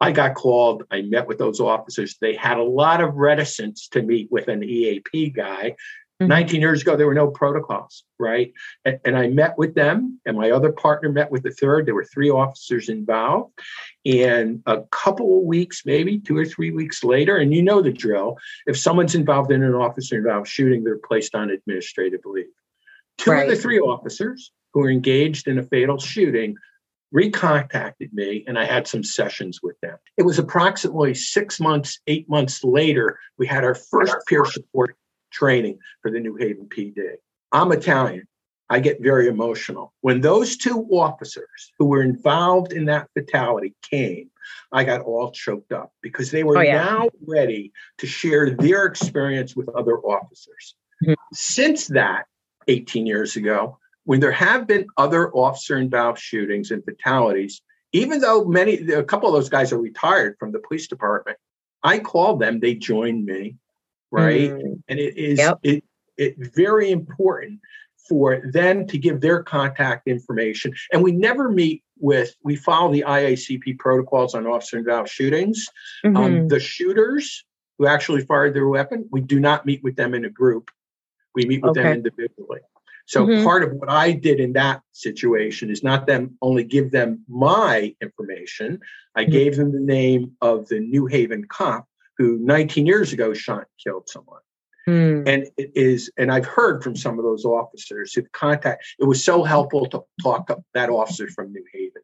[0.00, 0.84] I got called.
[0.90, 2.16] I met with those officers.
[2.20, 5.76] They had a lot of reticence to meet with an EAP guy.
[6.20, 6.28] Mm-hmm.
[6.28, 8.52] 19 years ago, there were no protocols, right?
[8.84, 11.86] And, and, I met with them, and my other partner met with the third.
[11.86, 13.52] There were three officers involved.
[14.06, 17.92] And a couple of weeks, maybe two or three weeks later, and you know the
[17.92, 22.46] drill if someone's involved in an officer involved shooting, they're placed on administrative leave.
[23.18, 23.48] Two right.
[23.48, 26.56] of the three officers who were engaged in a fatal shooting
[27.12, 29.96] recontacted me and I had some sessions with them.
[30.16, 34.96] It was approximately six months, eight months later, we had our first peer support
[35.32, 36.94] training for the New Haven PD.
[37.52, 38.26] I'm Italian.
[38.70, 39.92] I get very emotional.
[40.00, 44.30] When those two officers who were involved in that fatality came,
[44.72, 46.84] I got all choked up because they were oh, yeah.
[46.84, 50.74] now ready to share their experience with other officers.
[51.02, 51.14] Mm-hmm.
[51.32, 52.26] Since that,
[52.68, 57.60] 18 years ago, when there have been other officer involved shootings and fatalities,
[57.92, 61.38] even though many, a couple of those guys are retired from the police department,
[61.82, 63.56] I called them, they joined me,
[64.10, 64.50] right?
[64.50, 64.82] Mm.
[64.88, 65.58] And it is yep.
[65.62, 65.84] it,
[66.16, 67.60] it very important
[68.08, 70.74] for them to give their contact information.
[70.92, 75.66] And we never meet with, we follow the IACP protocols on officer involved shootings.
[76.04, 76.24] Um, mm-hmm.
[76.24, 77.44] Um, the shooters
[77.78, 80.70] who actually fired their weapon, we do not meet with them in a group.
[81.34, 81.82] We meet with okay.
[81.82, 82.60] them individually.
[83.06, 83.44] So mm-hmm.
[83.44, 87.94] part of what I did in that situation is not them only give them my
[88.00, 88.80] information.
[89.14, 89.32] I mm-hmm.
[89.32, 91.86] gave them the name of the New Haven cop
[92.16, 94.40] who 19 years ago shot and killed someone.
[94.88, 95.26] Mm.
[95.26, 98.84] And it is, and I've heard from some of those officers who contact.
[98.98, 102.02] It was so helpful to talk to that officer from New Haven.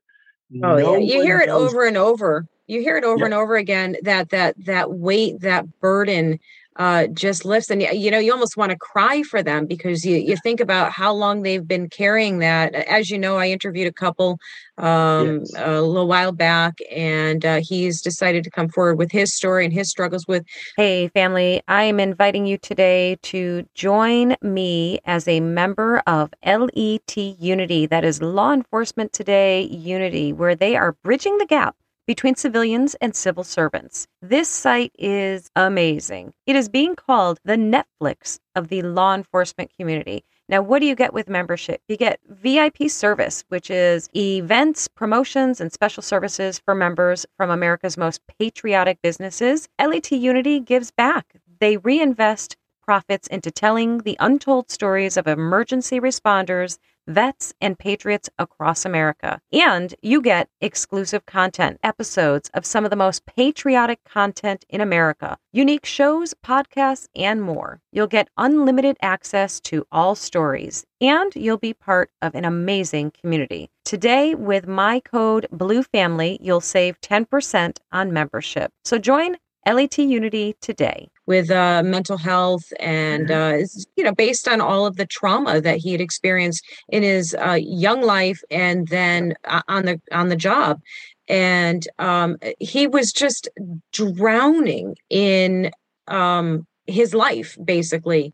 [0.64, 2.46] Oh no yeah, you hear it knows- over and over.
[2.66, 3.24] You hear it over yeah.
[3.26, 6.38] and over again that that that weight, that burden
[6.76, 10.16] uh, just lifts and you know you almost want to cry for them because you
[10.16, 12.74] you think about how long they've been carrying that.
[12.74, 14.38] As you know i interviewed a couple
[14.78, 15.52] um, yes.
[15.56, 19.74] a little while back and uh, he's decided to come forward with his story and
[19.74, 20.44] his struggles with
[20.76, 27.16] hey family i am inviting you today to join me as a member of LET
[27.16, 27.86] Unity.
[27.86, 31.76] That is law enforcement today unity where they are bridging the gap
[32.10, 34.08] between civilians and civil servants.
[34.20, 36.32] This site is amazing.
[36.44, 40.24] It is being called the Netflix of the law enforcement community.
[40.48, 41.80] Now, what do you get with membership?
[41.86, 47.96] You get VIP service, which is events, promotions, and special services for members from America's
[47.96, 49.68] most patriotic businesses.
[49.80, 51.36] LET Unity gives back.
[51.60, 58.84] They reinvest profits into telling the untold stories of emergency responders vets and patriots across
[58.84, 59.40] America.
[59.52, 65.38] And you get exclusive content, episodes of some of the most patriotic content in America,
[65.52, 67.80] unique shows, podcasts, and more.
[67.92, 73.70] You'll get unlimited access to all stories, and you'll be part of an amazing community.
[73.84, 78.70] Today, with my code BLUEFAMILY, you'll save 10% on membership.
[78.84, 79.36] So join
[79.66, 83.62] LET Unity today with uh, mental health and mm-hmm.
[83.62, 87.36] uh, you know based on all of the trauma that he had experienced in his
[87.36, 90.80] uh, young life and then uh, on the on the job
[91.28, 93.48] and um, he was just
[93.92, 95.70] drowning in
[96.08, 98.32] um, his life basically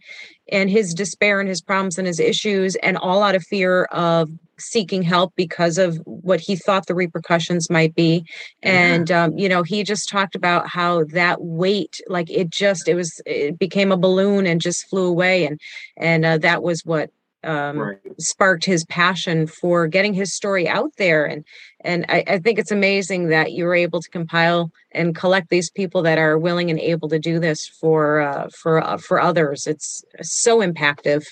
[0.50, 4.30] and his despair and his problems and his issues and all out of fear of
[4.58, 8.24] seeking help because of what he thought the repercussions might be
[8.62, 9.24] and yeah.
[9.24, 13.20] um, you know he just talked about how that weight like it just it was
[13.26, 15.60] it became a balloon and just flew away and
[15.98, 17.10] and uh, that was what
[17.46, 17.98] um, right.
[18.18, 21.24] sparked his passion for getting his story out there.
[21.24, 21.44] And
[21.80, 25.70] and I, I, think it's amazing that you were able to compile and collect these
[25.70, 29.66] people that are willing and able to do this for uh, for uh, for others.
[29.66, 31.24] It's so impactful.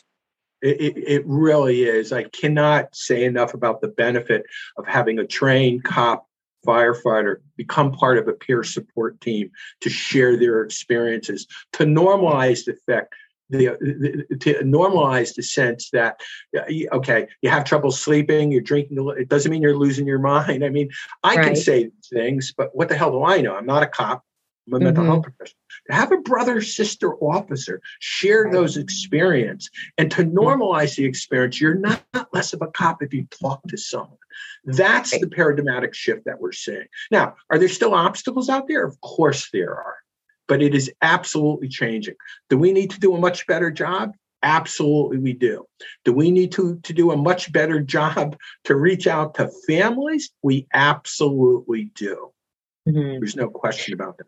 [0.62, 2.12] It, it, it really is.
[2.12, 4.44] I cannot say enough about the benefit
[4.78, 6.26] of having a trained cop
[6.66, 9.50] firefighter become part of a peer support team
[9.82, 13.14] to share their experiences, to normalize the fact
[13.50, 16.20] the, the, to normalize the sense that
[16.92, 20.64] okay you have trouble sleeping you're drinking it doesn't mean you're losing your mind.
[20.64, 20.90] I mean
[21.22, 21.44] i right.
[21.44, 23.54] can say things but what the hell do i know?
[23.54, 24.24] I'm not a cop.
[24.66, 24.84] I'm a mm-hmm.
[24.84, 25.58] mental health professional.
[25.88, 29.68] To have a brother sister officer share those experience.
[29.98, 33.62] And to normalize the experience you're not, not less of a cop if you talk
[33.68, 34.16] to someone.
[34.64, 36.86] That's the paradigmatic shift that we're seeing.
[37.10, 38.84] Now are there still obstacles out there?
[38.84, 39.96] Of course there are
[40.48, 42.14] but it is absolutely changing.
[42.50, 44.12] Do we need to do a much better job?
[44.42, 45.64] Absolutely, we do.
[46.04, 50.30] Do we need to, to do a much better job to reach out to families?
[50.42, 52.30] We absolutely do.
[52.86, 53.20] Mm-hmm.
[53.20, 54.26] There's no question about that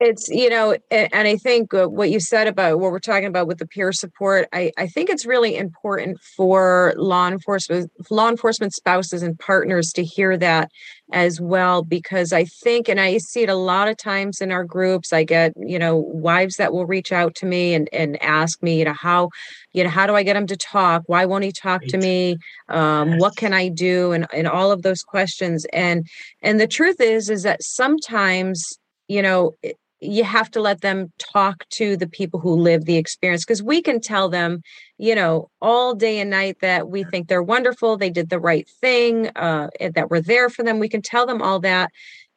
[0.00, 3.46] it's you know and, i think uh, what you said about what we're talking about
[3.46, 8.74] with the peer support I, I think it's really important for law enforcement law enforcement
[8.74, 10.70] spouses and partners to hear that
[11.12, 14.64] as well because i think and i see it a lot of times in our
[14.64, 18.62] groups i get you know wives that will reach out to me and and ask
[18.62, 19.30] me you know how
[19.72, 21.02] you know how do i get him to talk?
[21.06, 22.36] Why won't he talk to me?
[22.68, 23.20] Um, yes.
[23.20, 24.12] what can i do?
[24.12, 25.66] And and all of those questions.
[25.72, 26.06] And
[26.42, 28.62] and the truth is is that sometimes
[29.08, 29.54] you know
[30.00, 33.82] you have to let them talk to the people who live the experience because we
[33.82, 34.62] can tell them
[34.96, 38.68] you know all day and night that we think they're wonderful they did the right
[38.80, 40.78] thing uh, that we're there for them.
[40.78, 41.90] We can tell them all that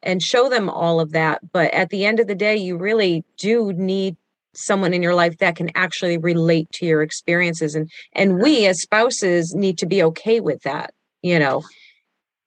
[0.03, 3.23] and show them all of that but at the end of the day you really
[3.37, 4.15] do need
[4.53, 8.81] someone in your life that can actually relate to your experiences and and we as
[8.81, 11.61] spouses need to be okay with that you know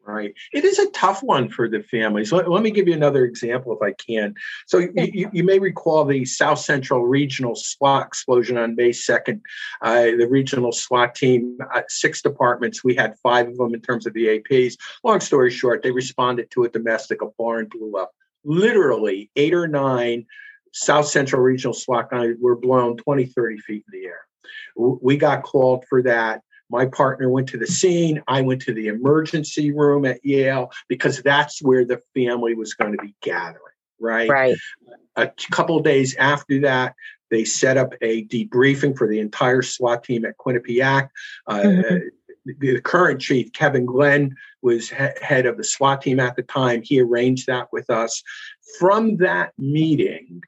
[0.06, 0.34] Right.
[0.52, 2.30] It is a tough one for the families.
[2.30, 4.34] Let, let me give you another example if I can.
[4.66, 9.40] So, you, you, may recall the South Central Regional SWAT explosion on May 2nd.
[9.80, 14.04] Uh, the regional SWAT team, uh, six departments, we had five of them in terms
[14.04, 14.74] of the APs.
[15.04, 18.12] Long story short, they responded to a domestic, a barn blew up.
[18.44, 20.26] Literally, eight or nine
[20.72, 24.20] South Central Regional SWAT guys were blown 20, 30 feet in the air.
[24.76, 26.42] We got called for that.
[26.70, 28.22] My partner went to the scene.
[28.26, 32.92] I went to the emergency room at Yale because that's where the family was going
[32.92, 33.60] to be gathering,
[34.00, 34.28] right?
[34.28, 34.56] Right.
[35.16, 36.94] A couple days after that,
[37.30, 41.08] they set up a debriefing for the entire SWAT team at Quinnipiac.
[41.46, 41.98] Uh, mm-hmm.
[42.58, 46.82] The current chief, Kevin Glenn, was he- head of the SWAT team at the time.
[46.82, 48.22] He arranged that with us.
[48.78, 50.42] From that meeting,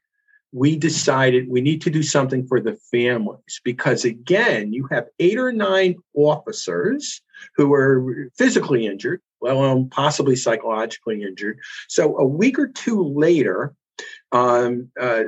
[0.56, 3.60] we decided we need to do something for the families.
[3.62, 7.20] Because again you have eight or nine officers
[7.56, 11.58] who are physically injured well possibly psychologically injured.
[11.88, 13.74] So a week or two later
[14.32, 15.24] um, uh,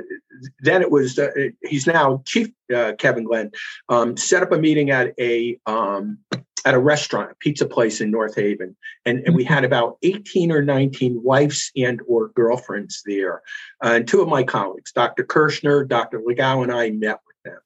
[0.59, 1.31] then it was uh,
[1.63, 3.51] he's now chief uh, kevin glenn
[3.87, 6.19] um, set up a meeting at a um,
[6.65, 10.51] at a restaurant, a pizza place in North Haven, and, and we had about 18
[10.51, 13.41] or 19 wives and or girlfriends there.
[13.83, 15.23] Uh, and two of my colleagues, Dr.
[15.23, 16.19] Kirschner, Dr.
[16.19, 17.59] Legao, and I met with them.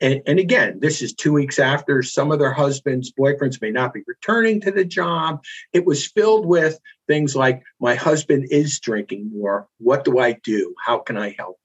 [0.00, 3.94] And, and again, this is two weeks after some of their husbands, boyfriends may not
[3.94, 5.42] be returning to the job.
[5.72, 9.68] It was filled with things like, my husband is drinking more.
[9.78, 10.74] What do I do?
[10.84, 11.58] How can I help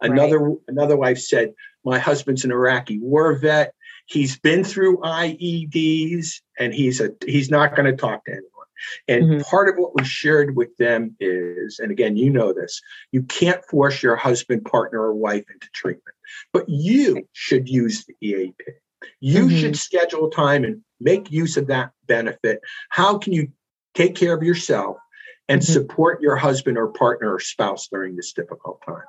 [0.00, 0.12] him?
[0.12, 0.58] Another, right.
[0.68, 1.52] another wife said,
[1.84, 3.74] my husband's an Iraqi war vet
[4.06, 8.50] he's been through IEDs and he's a he's not going to talk to anyone.
[9.08, 9.40] And mm-hmm.
[9.42, 12.80] part of what we shared with them is, and again, you know this,
[13.12, 16.16] you can't force your husband, partner, or wife into treatment,
[16.52, 18.54] but you should use the EAP.
[19.20, 19.56] You mm-hmm.
[19.56, 22.60] should schedule time and make use of that benefit.
[22.90, 23.48] How can you
[23.94, 24.96] take care of yourself
[25.48, 25.72] and mm-hmm.
[25.72, 29.02] support your husband or partner or spouse during this difficult time?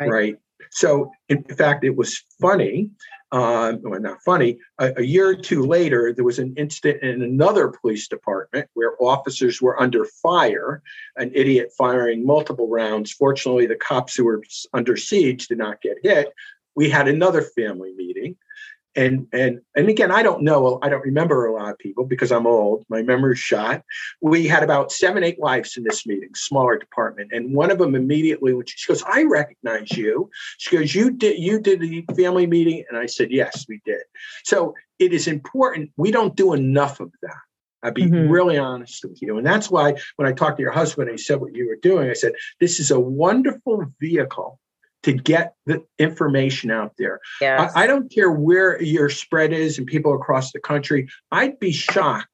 [0.00, 0.10] Right.
[0.10, 0.36] right?
[0.70, 2.90] So, in fact, it was funny.
[3.30, 4.58] Um, well, not funny.
[4.78, 8.94] A, a, year or two later, there was an incident in another police department where
[9.02, 10.82] officers were under fire,
[11.16, 13.12] an idiot firing multiple rounds.
[13.12, 14.42] Fortunately, the cops who were
[14.72, 16.32] under siege did not get hit.
[16.74, 18.36] We had another family meeting
[18.98, 22.32] and and and again i don't know i don't remember a lot of people because
[22.32, 22.84] i'm old.
[22.88, 23.82] My memory's shot.
[24.20, 27.30] We had about seven eight wives in this meeting smaller department.
[27.32, 30.28] And one of them immediately when she goes i recognize you
[30.58, 32.84] she goes you did you did the family meeting?
[32.88, 34.02] And i said yes we did.
[34.44, 37.42] So it is important we don't do enough of that.
[37.84, 38.28] I'd be mm-hmm.
[38.28, 39.38] really honest with you.
[39.38, 41.78] And that's why when I talked to your husband, and he said what you were
[41.80, 44.58] doing, I said, this is a wonderful vehicle
[45.02, 47.20] to get the information out there.
[47.40, 47.72] Yes.
[47.74, 51.08] I, I, don't care where your spread is and people across the country.
[51.30, 52.26] I'd be shocked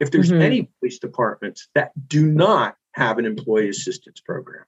[0.00, 0.42] if there's mm-hmm.
[0.42, 4.64] any police departments that do not have an employee assistance program.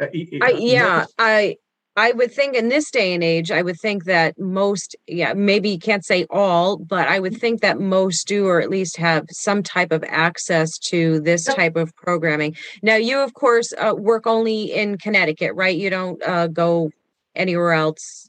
[0.00, 0.06] Uh,
[0.42, 1.56] I, yeah, I
[1.98, 5.70] I would think in this day and age, I would think that most, yeah, maybe
[5.70, 9.24] you can't say all, but I would think that most do, or at least have
[9.30, 12.54] some type of access to this type of programming.
[12.82, 15.74] Now, you, of course, uh, work only in Connecticut, right?
[15.74, 16.90] You don't uh, go
[17.34, 18.28] anywhere else.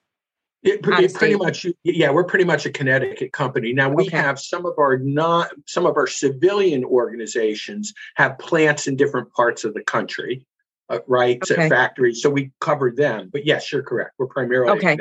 [0.63, 3.73] It, it pretty much, yeah, we're pretty much a Connecticut company.
[3.73, 4.17] Now we okay.
[4.17, 9.65] have some of our not, some of our civilian organizations have plants in different parts
[9.65, 10.45] of the country
[10.89, 11.39] uh, right?
[11.49, 11.69] Okay.
[11.69, 12.21] factories.
[12.21, 13.29] So we covered them.
[13.31, 14.11] But yes, you're correct.
[14.17, 14.97] We're primarily okay.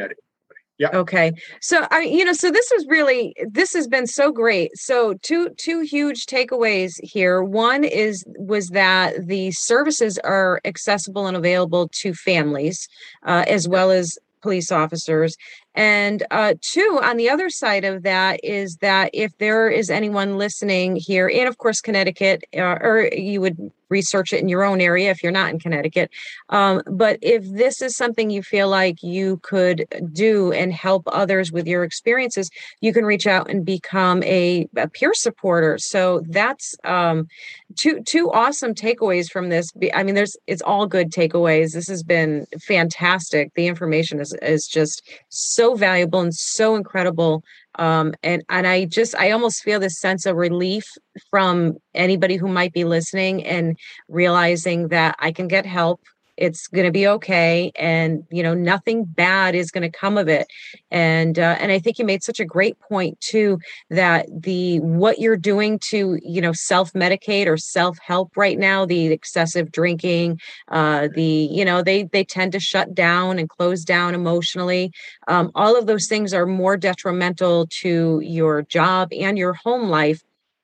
[0.78, 0.90] Yeah.
[0.92, 1.32] Okay.
[1.62, 4.76] So I you know so this is really this has been so great.
[4.76, 7.42] So two two huge takeaways here.
[7.42, 12.88] One is was that the services are accessible and available to families
[13.24, 15.36] uh, as well as police officers
[15.76, 20.38] and uh, two, on the other side of that is that if there is anyone
[20.38, 24.80] listening here, and of course, Connecticut, uh, or you would research it in your own
[24.80, 26.10] area if you're not in Connecticut.
[26.48, 31.52] Um, but if this is something you feel like you could do and help others
[31.52, 32.50] with your experiences,
[32.80, 35.78] you can reach out and become a, a peer supporter.
[35.78, 37.28] So that's um,
[37.76, 39.70] two two awesome takeaways from this.
[39.94, 41.72] I mean, there's it's all good takeaways.
[41.72, 43.54] This has been fantastic.
[43.54, 47.42] The information is is just so so valuable and so incredible
[47.78, 50.84] um, and and i just i almost feel this sense of relief
[51.30, 53.76] from anybody who might be listening and
[54.08, 56.00] realizing that i can get help
[56.36, 60.28] it's going to be okay and you know nothing bad is going to come of
[60.28, 60.46] it.
[60.90, 63.58] And uh, and i think you made such a great point too
[63.90, 68.86] that the what you're doing to you know self medicate or self help right now
[68.86, 73.84] the excessive drinking uh, the you know they they tend to shut down and close
[73.84, 74.92] down emotionally.
[75.28, 80.22] Um, all of those things are more detrimental to your job and your home life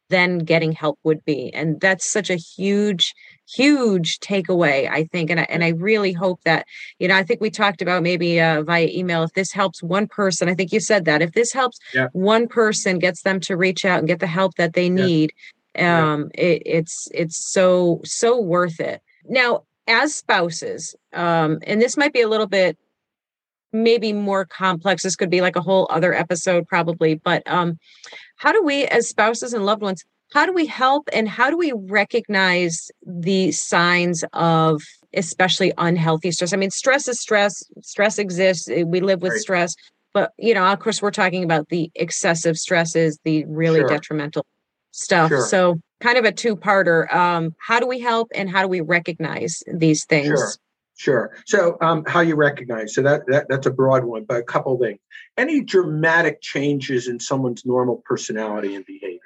[0.08, 1.52] than getting help would be.
[1.54, 3.14] And that's such a huge
[3.54, 6.66] huge takeaway i think and I, and I really hope that
[6.98, 10.06] you know i think we talked about maybe uh, via email if this helps one
[10.06, 12.08] person i think you said that if this helps yeah.
[12.12, 15.32] one person gets them to reach out and get the help that they need
[15.74, 16.12] yeah.
[16.12, 16.44] um yeah.
[16.44, 22.22] It, it's it's so so worth it now as spouses um and this might be
[22.22, 22.78] a little bit
[23.72, 27.78] maybe more complex this could be like a whole other episode probably but um
[28.36, 31.56] how do we as spouses and loved ones how do we help and how do
[31.56, 34.82] we recognize the signs of
[35.14, 39.40] especially unhealthy stress i mean stress is stress stress exists eh, we live with right.
[39.40, 39.74] stress
[40.12, 43.88] but you know of course we're talking about the excessive stresses the really sure.
[43.88, 44.46] detrimental
[44.90, 45.46] stuff sure.
[45.46, 49.62] so kind of a two-parter um, how do we help and how do we recognize
[49.72, 50.52] these things sure.
[50.94, 51.34] Sure.
[51.46, 52.94] So, um, how you recognize?
[52.94, 55.00] So that, that that's a broad one, but a couple things.
[55.36, 59.21] Any dramatic changes in someone's normal personality and behavior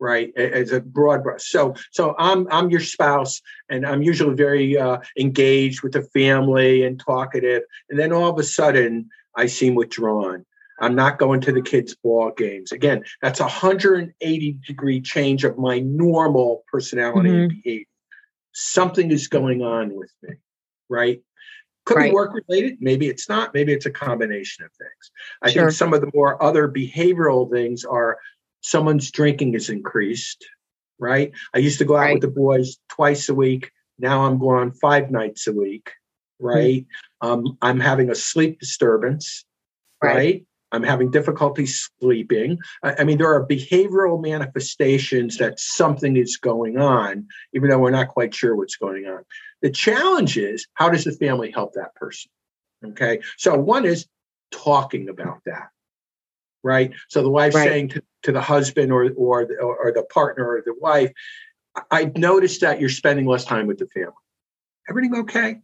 [0.00, 1.44] right as a broad brush.
[1.50, 6.84] So so i'm i'm your spouse and i'm usually very uh, engaged with the family
[6.84, 7.62] and talkative.
[7.90, 10.44] And then all of a sudden i seem withdrawn.
[10.80, 12.72] I'm not going to the kids ball games.
[12.72, 17.38] Again that's a 180 degree change of my normal personality mm-hmm.
[17.38, 17.84] and behavior.
[18.52, 20.36] Something is going on with me
[20.88, 21.20] right?
[21.84, 22.10] Could right.
[22.10, 25.10] be work related maybe it's not maybe it's a combination of things.
[25.42, 25.64] I sure.
[25.64, 28.18] think some of the more other behavioral things are
[28.60, 30.46] someone's drinking is increased,
[30.98, 31.32] right?
[31.54, 32.14] I used to go out right.
[32.14, 33.70] with the boys twice a week.
[33.98, 35.90] Now I'm going five nights a week,
[36.40, 36.46] mm-hmm.
[36.46, 36.86] right?
[37.22, 37.28] Mm-hmm.
[37.28, 39.44] Um, I'm having a sleep disturbance,
[40.02, 40.14] right?
[40.14, 40.44] right?
[40.70, 42.58] I'm having difficulty sleeping.
[42.82, 47.90] I, I, mean, there are behavioral manifestations that something is going on, even though we're
[47.90, 49.24] not quite sure what's going on.
[49.62, 52.30] The challenge is how does the family help that person?
[52.84, 53.20] Okay.
[53.38, 54.06] So, one is
[54.52, 55.68] talking about that
[56.62, 56.92] right?
[57.08, 57.68] So the wife Right.
[57.68, 61.12] saying to, to the husband or or the, or the partner or the wife,
[61.76, 64.12] "I- "I noticed that you're spending less time with the family.
[64.88, 65.60] Everything okay?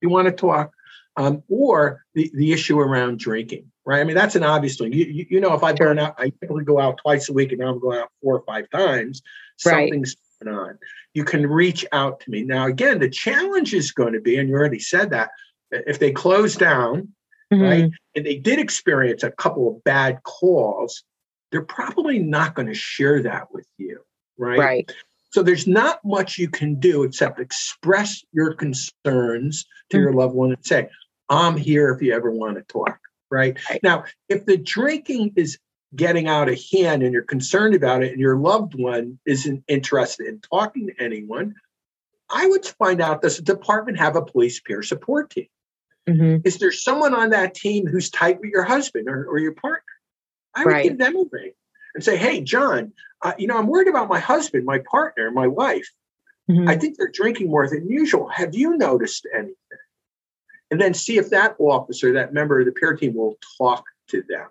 [0.00, 0.72] You want to talk?"
[1.16, 4.00] Um, or the the issue around drinking, right?
[4.00, 4.92] I mean, that's an obvious one.
[4.92, 7.52] You you, you know, if I burn out, I typically go out twice a week,
[7.52, 9.20] and now I'm going out four or five times.
[9.66, 9.90] Right.
[9.90, 10.78] Something's going on.
[11.12, 12.42] You can reach out to me.
[12.42, 15.30] Now, again, the challenge is going to be, and you already said that,
[15.70, 17.08] if they close down,
[17.52, 17.62] Mhm.
[17.62, 17.90] right?
[18.16, 21.04] And they did experience a couple of bad calls,
[21.52, 24.00] they're probably not going to share that with you,
[24.38, 24.58] right?
[24.58, 24.92] Right.
[25.30, 30.52] So there's not much you can do except express your concerns to your loved one
[30.52, 30.88] and say,
[31.28, 32.98] I'm here if you ever want to talk,
[33.30, 33.56] right?
[33.70, 33.82] Right.
[33.82, 35.58] Now, if the drinking is
[35.94, 40.26] getting out of hand and you're concerned about it and your loved one isn't interested
[40.26, 41.54] in talking to anyone,
[42.28, 45.46] I would find out does the department have a police peer support team?
[46.08, 46.44] Mhm.
[46.44, 49.84] is there someone on that team who's tight with your husband or, or your partner?
[50.54, 50.84] I would Right.
[50.84, 51.52] give them a ring
[51.94, 52.92] and say, hey, John,
[53.22, 55.88] uh, you know, I'm worried about my husband, my partner, my wife.
[56.50, 56.68] Mhm.
[56.68, 58.28] I think they're drinking more than usual.
[58.28, 59.56] Have you noticed anything?
[60.70, 64.22] And then see if that officer, that member of the peer team will talk to
[64.28, 64.48] them.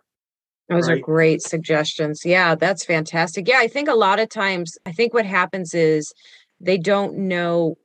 [0.70, 2.24] Those are great suggestions.
[2.24, 3.48] Yeah, that's fantastic.
[3.48, 6.14] Yeah, I think a lot of times, I think what happens is
[6.64, 7.78] they don't know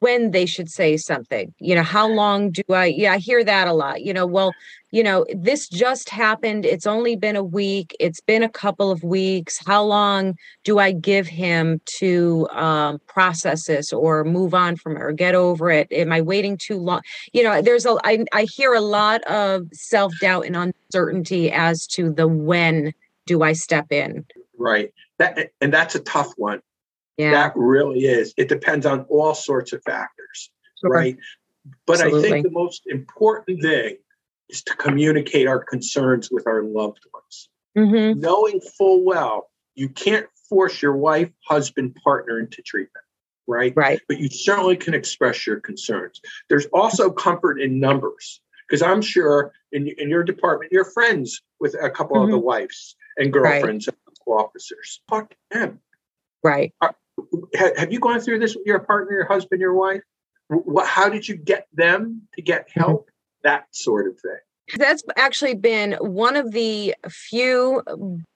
[0.00, 1.54] when they should say something.
[1.58, 2.86] You know, how long do I?
[2.86, 4.02] Yeah, I hear that a lot.
[4.02, 4.52] You know, well,
[4.90, 6.66] you know, this just happened.
[6.66, 7.96] It's only been a week.
[7.98, 9.58] It's been a couple of weeks.
[9.66, 15.02] How long do I give him to um, process this or move on from it
[15.02, 15.88] or get over it?
[15.90, 17.00] Am I waiting too long?
[17.32, 21.86] You know, there's a, I, I hear a lot of self doubt and uncertainty as
[21.88, 22.92] to the when
[23.26, 24.26] do I step in.
[24.58, 24.92] Right.
[25.18, 26.60] That and that's a tough one.
[27.16, 27.30] Yeah.
[27.32, 28.34] That really is.
[28.36, 30.50] It depends on all sorts of factors.
[30.80, 30.90] Sure.
[30.90, 31.16] right?
[31.86, 33.96] But I think the most important thing
[34.50, 38.16] is to communicate our concerns with our loved ones, Mhm.
[38.18, 43.04] knowing full well you can't force your wife, husband, partner into treatment,
[43.46, 43.72] right?
[43.74, 44.00] Right.
[44.08, 46.20] But you certainly can express your concerns.
[46.50, 51.74] There's also comfort in numbers because I'm sure in, in your department, you're friends with
[51.80, 53.42] a couple of the wives and Mm-hmm.
[53.42, 53.52] Right.
[53.54, 53.94] girlfriends of
[54.26, 55.00] officers.
[55.08, 55.80] Talk to them
[56.42, 56.74] Right.
[56.82, 56.94] ha-
[57.54, 60.02] have you gone through this with your partner, your husband, your wife?
[60.48, 63.08] What, how did you get them to get help?
[63.42, 64.38] That sort of thing.
[64.78, 67.82] That's actually been one of the few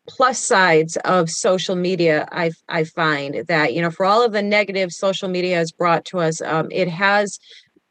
[0.07, 2.29] plus sides of social media.
[2.31, 6.05] I I find that you know for all of the negative social media has brought
[6.07, 7.39] to us, um, it has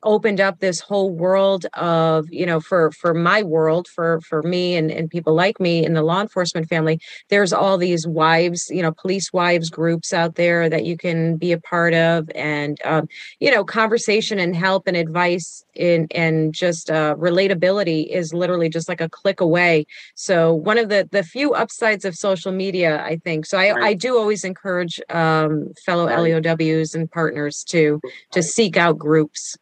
[0.03, 4.75] opened up this whole world of you know for for my world for for me
[4.75, 8.81] and and people like me in the law enforcement family there's all these wives you
[8.81, 13.07] know police wives groups out there that you can be a part of and um,
[13.39, 18.87] you know conversation and help and advice in and just uh, relatability is literally just
[18.87, 19.85] like a click away
[20.15, 23.83] so one of the the few upsides of social media i think so i Right.
[23.83, 26.19] i do always encourage um, fellow Right.
[26.19, 27.99] LEOs and partners to
[28.31, 29.57] to seek out groups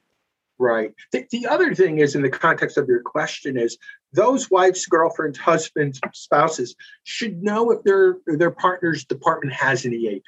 [0.57, 0.93] Right.
[1.11, 3.77] The, the other thing is, in the context of your question, is
[4.13, 10.23] those wives, girlfriends, husbands, spouses should know if their their partner's department has an EAP,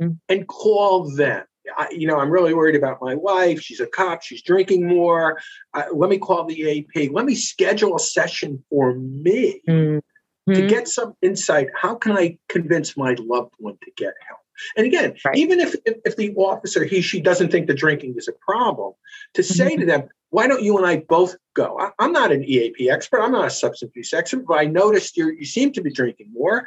[0.00, 0.18] Mm.
[0.30, 1.44] and call them.
[1.76, 3.60] I, you know, I'm really worried about my wife.
[3.60, 4.22] She's a cop.
[4.22, 5.38] She's drinking more.
[5.74, 7.10] Uh, let me call the EAP.
[7.10, 9.60] Let me schedule a session for me.
[9.66, 10.02] to
[10.48, 10.68] Mhm.
[10.68, 14.40] get some insight how can i convince my loved one to get help
[14.76, 15.36] and again Right.
[15.36, 18.92] even if, if the officer he she doesn't think the drinking is a problem
[19.34, 19.80] to say Mm-hmm.
[19.80, 21.78] to them why don't you and i both go?
[21.78, 23.20] I, i'm not an eap expert.
[23.20, 26.30] I'm not a substance abuse expert but i noticed you you seem to be drinking
[26.32, 26.66] more.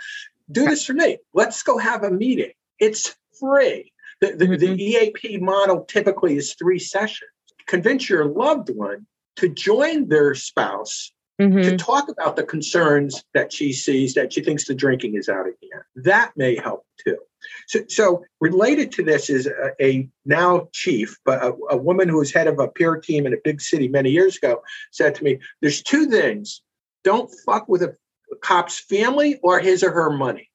[0.51, 1.17] Do this for me.
[1.33, 2.51] Let's go have a meeting.
[2.77, 3.91] It's free.
[4.19, 4.59] The, the, Mhm.
[4.59, 7.31] the eap model typically is three sessions.
[7.65, 11.63] Convince your loved one to join their spouse Mhm.
[11.63, 15.47] to talk about the concerns that she sees that she thinks the drinking is out
[15.47, 15.83] of hand.
[15.95, 17.17] That may help too.
[17.67, 22.17] So, so related to this is a, a now chief, but a, a woman who
[22.17, 24.61] was head of a peer team in a big city many years ago
[24.91, 26.61] said to me, "There's two things:
[27.03, 27.95] don't fuck with a,
[28.41, 30.49] cop's family or his or her money."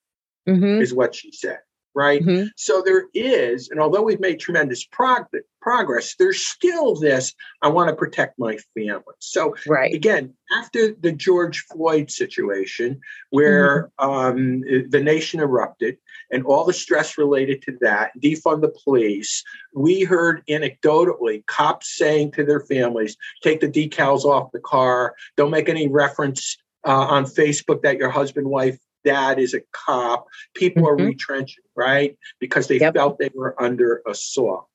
[0.49, 0.81] Mhm.
[0.81, 1.59] Is what she said.
[1.99, 2.23] Right.
[2.25, 2.51] Mhm.
[2.57, 5.27] So there is, and although we've made tremendous prog-
[5.61, 9.03] progress, there's still this I want to protect my family.
[9.19, 9.93] So Right.
[9.93, 15.99] again, after the George Floyd situation, where um, the nation erupted
[16.31, 19.43] and all the stress related to that, defund the police,
[19.75, 25.51] we heard anecdotally cops saying to their families, take the decals off the car, don't
[25.51, 30.27] make any reference uh, on Facebook that your husband, wife, dad is a cop.
[30.55, 31.07] People are Mhm.
[31.07, 32.17] retrenching, right?
[32.41, 32.95] Because they Yep.
[32.95, 34.67] felt they were under assault.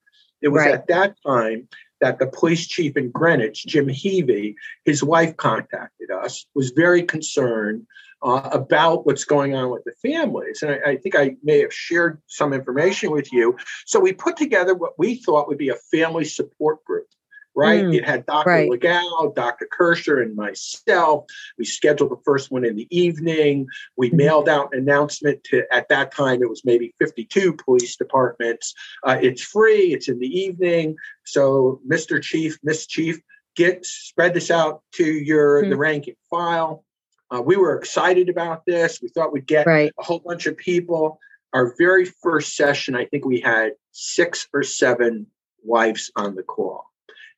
[0.42, 0.74] It was Right.
[0.74, 1.68] at that time
[2.02, 7.88] that the police chief in Greenwich, Jim Heavey, his wife contacted us, was very concerned.
[8.26, 10.62] uh, about what's going on with the families.
[10.62, 13.58] And I, I, think I may have shared some information with you.
[13.86, 17.08] So we put together what we thought would be a family support group.
[17.56, 17.84] Right.
[17.84, 18.50] Mm, it had Dr.
[18.50, 18.70] Right.
[18.70, 19.68] Legal, Dr.
[19.72, 21.26] Kirschner, and myself.
[21.58, 23.68] We scheduled the first one in the evening.
[23.96, 24.18] We mm-hmm.
[24.18, 28.74] mailed out an announcement to, at that time, it was maybe 52 police departments.
[29.04, 30.96] Uh, it's free, it's in the evening.
[31.26, 32.22] So, Mr.
[32.22, 33.20] Chief, Miss Chief,
[33.56, 35.70] get spread this out to your mm-hmm.
[35.70, 36.84] the ranking file
[37.34, 39.00] uh, we were excited about this.
[39.02, 39.92] We thought we'd get right.
[39.98, 41.20] a whole bunch of people.
[41.54, 45.28] Our very first session, I think we had six or seven
[45.64, 46.86] wives on the call.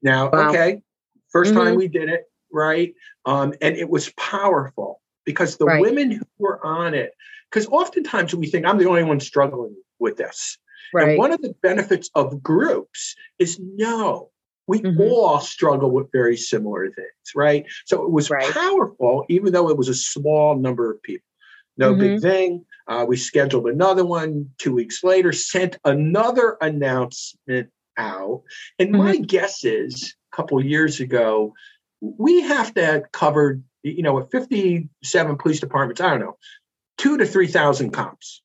[0.05, 0.49] Now, wow.
[0.49, 0.81] okay,
[1.35, 1.57] 1st mm-hmm.
[1.57, 2.93] time we did it, right?
[3.25, 5.81] Um, and it was powerful because the right.
[5.81, 7.13] women who were on it,
[7.49, 10.59] because oftentimes we think I'm the only one struggling with this.
[10.93, 11.09] Right.
[11.09, 14.29] And one of the benefits of groups is no,
[14.67, 15.01] we mm-hmm.
[15.01, 17.65] all struggle with very similar things, right?
[17.85, 18.53] So it was right.
[18.53, 21.25] powerful, even though it was a small number of people.
[21.77, 21.99] No mm-hmm.
[21.99, 22.65] big thing.
[22.87, 28.43] Uh, we scheduled another one two weeks later, sent another announcement out.
[28.79, 29.03] And mm-hmm.
[29.03, 31.53] my guess is a couple years ago,
[32.01, 36.37] we have to have covered, you know, with 57 police departments, I don't know,
[36.97, 38.41] two to 3,000 cops.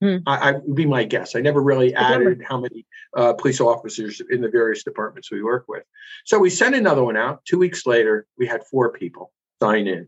[0.00, 0.18] Hmm.
[0.26, 1.34] I, I, would be my guess.
[1.34, 2.86] I never really added how many
[3.16, 5.82] uh, police officers in the various departments we work with.
[6.24, 7.44] So we sent another one out.
[7.44, 10.06] Two weeks later, we had four people sign in.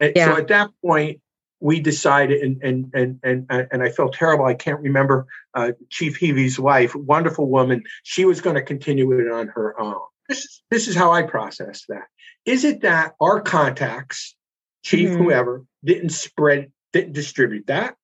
[0.00, 0.26] And yeah.
[0.26, 1.20] so at that point,
[1.60, 4.46] we decided, and and and and and I felt terrible.
[4.46, 7.82] I can't remember uh, Chief Heavey's wife, wonderful woman.
[8.02, 10.00] She was going to continue it on her own.
[10.28, 12.04] This is this is how I process that.
[12.46, 14.34] Is it that our contacts,
[14.82, 15.22] chief mm-hmm.
[15.22, 17.96] whoever, didn't spread, didn't distribute that?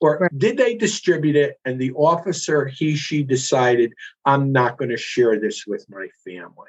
[0.00, 0.38] Or right.
[0.38, 3.92] did they distribute it and the officer, he, she decided,
[4.24, 6.68] I'm not going to share this with my family?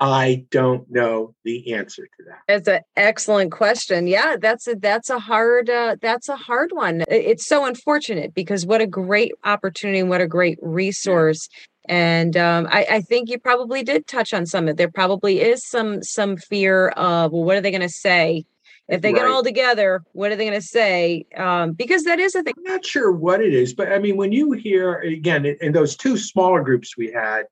[0.00, 2.38] I don't know the answer to that.
[2.46, 4.06] That's an excellent question.
[4.06, 7.04] Yeah, that's a that's a hard uh, that's a hard one.
[7.08, 11.48] It's so unfortunate because what a great opportunity, and what a great resource.
[11.88, 14.76] And um, I, I, think you probably did touch on some of it.
[14.76, 18.44] There probably is some some fear of well, what are they going to say?
[18.88, 19.20] if they right.
[19.20, 22.54] get all together what are they going to say um, because that is a thing
[22.56, 25.72] i'm not sure what it is but i mean when you hear again in, in
[25.72, 27.44] those two smaller groups we had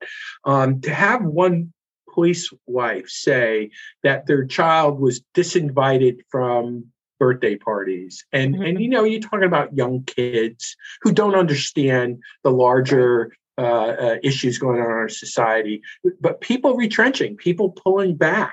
[0.45, 1.73] um, to have one
[2.17, 3.71] police wife say
[4.03, 6.87] that their child was disinvited from
[7.21, 8.63] birthday parties and mm-hmm.
[8.63, 14.17] and you know you're talking about young kids who don't understand the larger uh, uh,
[14.23, 15.81] issues going on in our society
[16.21, 18.53] but people retrenching people pulling back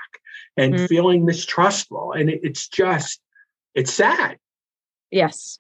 [0.57, 0.85] and mm-hmm.
[0.85, 2.13] feeling mistrustful.
[2.13, 3.19] And it, it's just,
[3.73, 4.37] it's sad.
[5.11, 5.59] Yes.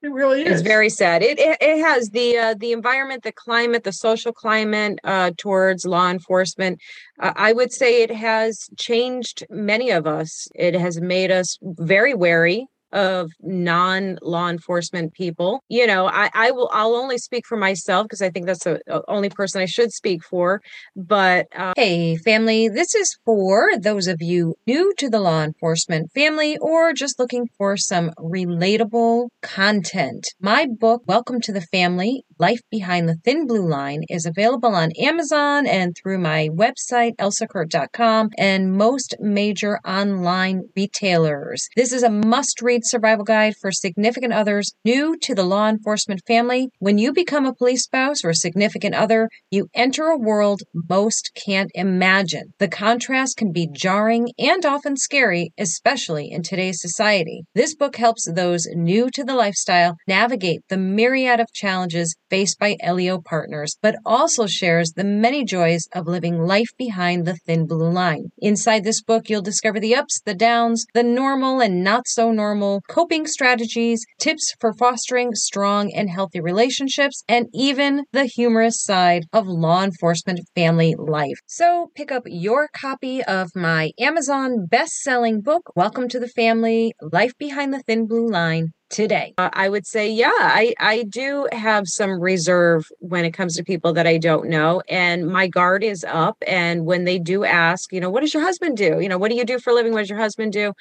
[0.00, 0.60] It really is.
[0.60, 1.22] It's very sad.
[1.22, 5.84] It it, it has the uh, the environment, the climate, the social climate uh, towards
[5.84, 6.80] law enforcement.
[7.20, 10.46] Uh, I would say it has changed many of us.
[10.54, 15.62] It has made us very wary of non law enforcement people.
[15.68, 18.80] You know, I, I will, I'll only speak for myself because I think that's the
[19.08, 20.60] only person I should speak for.
[20.96, 26.10] But uh, hey, family, this is for those of you new to the law enforcement
[26.12, 30.26] family or just looking for some relatable content.
[30.40, 34.92] My book, Welcome to the Family Life Behind the Thin Blue Line, is available on
[34.98, 41.68] Amazon and through my website, elsakurt.com, and most major online retailers.
[41.76, 46.20] This is a must read survival guide for significant others new to the law enforcement
[46.26, 46.68] family.
[46.78, 51.70] When you become a police spouse or significant other, you enter a world most can't
[51.74, 52.52] imagine.
[52.58, 57.42] The contrast can be jarring and often scary, especially in today's society.
[57.54, 62.76] This book helps those new to the lifestyle navigate the myriad of challenges faced by
[62.86, 67.90] LEO partners, but also shares the many joys of living life behind the thin blue
[67.90, 68.30] line.
[68.38, 72.67] Inside this book, you'll discover the ups, the downs, the normal and not so normal
[72.88, 79.46] coping strategies, tips for fostering strong and healthy relationships, and even the humorous side of
[79.46, 81.38] law enforcement family life.
[81.46, 86.92] So pick up your copy of my Amazon best selling book, Welcome to the Family
[87.00, 89.34] Life Behind the Thin Blue Line today.
[89.38, 93.64] Uh, I would say, yeah, I, I do have some reserve when it comes to
[93.64, 94.82] people that I don't know.
[94.88, 96.36] And my guard is up.
[96.46, 99.00] And when they do ask, you know, what does your husband do?
[99.00, 99.92] You know, what do you do for a living?
[99.92, 100.72] What does your husband do?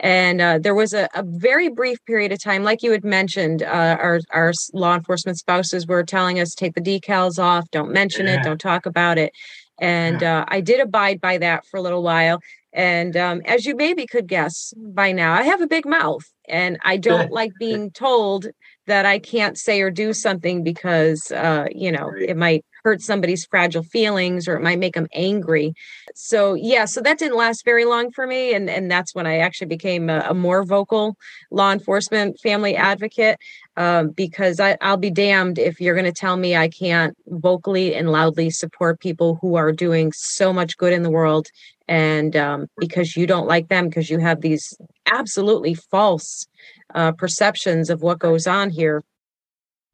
[0.00, 3.62] And uh, there was a, a, very brief period of time, like you had mentioned,
[3.62, 8.26] uh, our, our law enforcement spouses were telling us take the decals off, don't mention
[8.26, 8.40] yeah.
[8.40, 9.32] it, don't talk about it.
[9.78, 12.40] And uh, I did abide by that for a little while.
[12.74, 16.76] And um, as you maybe could guess by now, I have a big mouth and
[16.82, 18.48] I don't like being told
[18.86, 23.46] that I can't say or do something because, uh, you know, it might hurt somebody's
[23.46, 25.72] fragile feelings or it might make them angry.
[26.14, 29.38] So yeah, so that didn't last very long for me, and and that's when I
[29.38, 31.16] actually became a, a more vocal
[31.50, 33.38] law enforcement family advocate
[33.76, 37.94] um, because I, I'll be damned if you're going to tell me I can't vocally
[37.94, 41.48] and loudly support people who are doing so much good in the world
[41.88, 44.74] and um, because you don't like them because you have these
[45.06, 46.46] absolutely false
[46.94, 49.02] uh, perceptions of what goes on here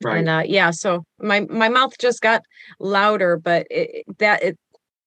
[0.05, 0.19] right.
[0.19, 2.43] and uh, yeah so my my mouth just got
[2.79, 4.59] louder but it, that it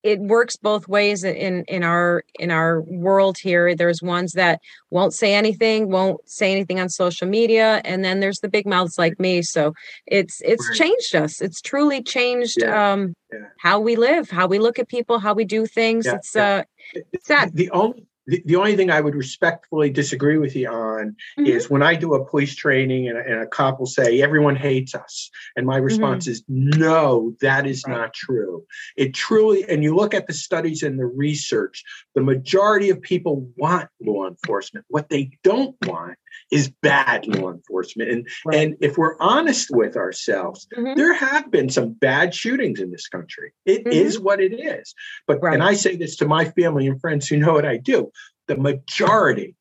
[0.04, 4.60] it works both ways in in our in our world here there's ones that
[4.92, 8.98] won't say anything won't say anything on social media and then there's the big mouths
[8.98, 9.74] like me so
[10.06, 10.78] it's it's right.
[10.78, 12.92] changed us it's truly changed yeah.
[12.92, 13.48] um yeah.
[13.58, 16.16] how we live how we look at people how we do things yeah.
[16.16, 16.64] it's uh
[16.94, 17.54] it's sad.
[17.54, 21.46] the only the, the only thing I would respectfully disagree with you on mm-hmm.
[21.46, 24.56] is when I do a police training and a, and a, cop will say, everyone
[24.56, 25.30] hates us.
[25.56, 26.32] And my response mm-hmm.
[26.32, 27.98] is, no, that is right.
[27.98, 28.64] not true.
[28.96, 31.84] It truly, and you look at the studies and the research,
[32.16, 34.86] the majority of people want law enforcement.
[34.90, 36.18] What they don't want
[36.52, 38.10] is bad law enforcement.
[38.10, 38.58] And, right.
[38.58, 40.98] and if we're honest with ourselves, mm-hmm.
[40.98, 43.54] there have been some bad shootings in this country.
[43.66, 44.26] It is mm-hmm.
[44.26, 44.96] what it is.
[45.28, 45.54] But, right.
[45.54, 48.12] and I say this to my family and friends who know what I do
[48.48, 49.56] the majority,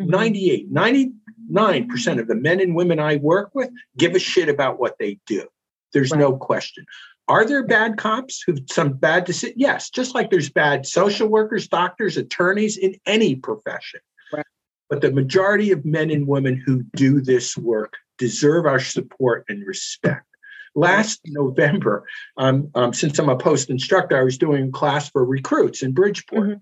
[0.00, 0.10] mm-hmm.
[0.10, 4.96] 98, 99% of the men and women I work with give a shit about what
[4.98, 5.46] they do.
[5.92, 6.20] There's right.
[6.20, 6.84] no question.
[7.28, 9.56] Are there bad cops who've some bad decisions?
[9.58, 14.00] Yes, just like there's bad social workers, doctors, attorneys in any profession.
[14.32, 14.44] Right.
[14.90, 19.66] But the majority of men and women who do this work deserve our support and
[19.66, 20.26] respect.
[20.74, 22.04] Last November,
[22.36, 25.92] um, um, since I'm a POST instructor, I was doing a class for recruits in
[25.92, 26.48] Bridgeport.
[26.48, 26.58] Mm-hmm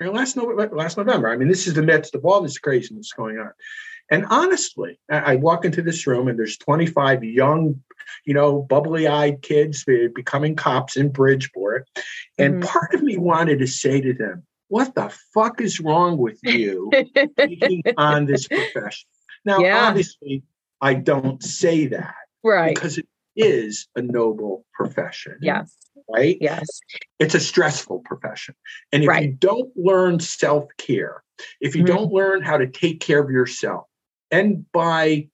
[0.00, 1.28] last November, last November.
[1.28, 3.52] I mean, this is the midst of all this craziness going on.
[4.10, 7.82] And honestly, I walk into this room and there's 25 young,
[8.24, 11.88] you know, bubbly eyed kids becoming cops in Bridgeport.
[12.38, 12.68] And mm-hmm.
[12.68, 16.90] part of me wanted to say to them, what the fuck is wrong with you
[17.36, 19.08] taking on this profession?
[19.44, 19.88] Now, yeah.
[19.88, 20.44] obviously,
[20.80, 22.14] I don't say that.
[22.44, 22.74] Right.
[22.74, 25.38] Because it is a noble profession.
[25.40, 25.74] Yes
[26.08, 26.38] right?
[26.40, 26.66] Yes.
[27.18, 28.54] It's a stressful profession.
[28.92, 29.24] And if right.
[29.24, 31.22] you don't learn self care,
[31.60, 31.96] if you mm-hmm.
[31.96, 33.86] don't learn how to take care of yourself,
[34.30, 35.28] and by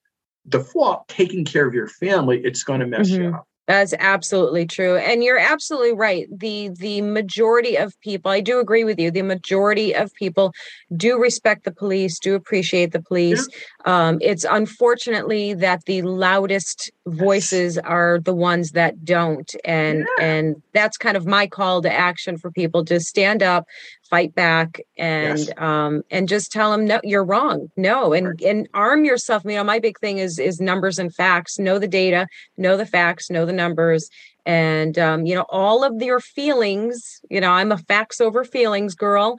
[0.49, 3.23] default, taking care of your family, it's going to mess mm-hmm.
[3.23, 3.47] you up.
[3.69, 4.97] That's absolutely true.
[4.97, 6.27] And you're absolutely right.
[6.37, 9.11] The the majority of people, I do agree with you.
[9.11, 10.53] The majority of people
[10.97, 13.49] do respect the police, do appreciate the police.
[13.87, 14.09] Yeah.
[14.09, 19.55] Um, it's unfortunately that the loudest voices are the ones that don't.
[19.65, 20.25] And yeah.
[20.25, 23.67] and that's kind of my call to action for people to stand up,
[24.13, 25.51] fight back and yes.
[25.57, 27.69] um and just tell them no you're wrong.
[27.79, 28.43] No and right.
[28.43, 29.43] and arm yourself.
[29.47, 31.59] You know my big thing is is numbers and facts.
[31.59, 32.27] Know the data
[32.59, 34.11] know the facts know the numbers.
[34.45, 38.95] And um, you know all of your feelings you know i'm a facts over feelings
[38.95, 39.39] girl.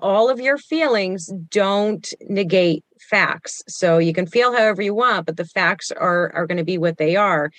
[0.00, 3.62] All of your feelings don't negate facts.
[3.66, 6.78] So you can feel however you want but the facts are are going to be
[6.78, 7.50] what they are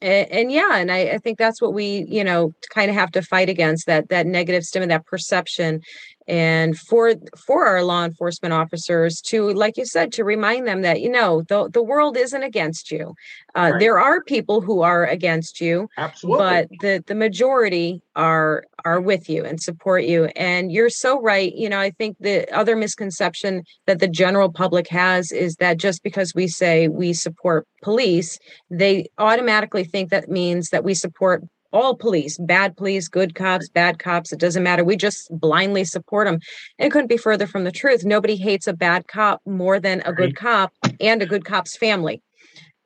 [0.00, 3.10] and, and yeah and I, I, think that's what we you know kind of have
[3.12, 5.80] to fight against that that negative stigma that perception
[6.28, 11.00] and for for our law enforcement officers to like you said to remind them that
[11.00, 13.14] you know the, the world isn't against you.
[13.56, 13.80] Uh, right.
[13.80, 16.38] there are people who are against you absolutely.
[16.38, 20.26] but the the majority are are with you and support you.
[20.36, 21.54] And you're so right.
[21.54, 26.02] You know i think the other misconception that the general public has is that just
[26.02, 28.38] because we say we support police
[28.70, 31.42] they automatically think that means that we support
[31.72, 34.84] all police, bad police, good cops, bad cops, it doesn't matter.
[34.84, 36.40] We just blindly support them.
[36.78, 38.04] It couldn't be further from the truth.
[38.04, 42.22] Nobody hates a bad cop more than a good cop and a good cop's family.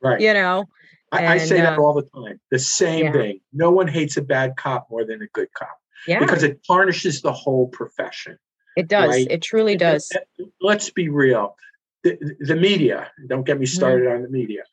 [0.01, 0.19] Right.
[0.19, 0.65] You know,
[1.11, 2.39] I, I say that uh, all the time.
[2.51, 3.11] The same yeah.
[3.13, 3.39] thing.
[3.53, 5.77] No one hates a bad cop more than a good cop.
[6.07, 6.19] Yeah.
[6.19, 8.37] Because it tarnishes the whole profession.
[8.75, 9.09] It does.
[9.09, 9.27] Right?
[9.29, 10.11] It truly does.
[10.59, 11.55] Let's be real.
[12.03, 13.75] The, the media, don't get me mm-hmm.
[13.75, 14.15] started mm.
[14.15, 14.63] on the media.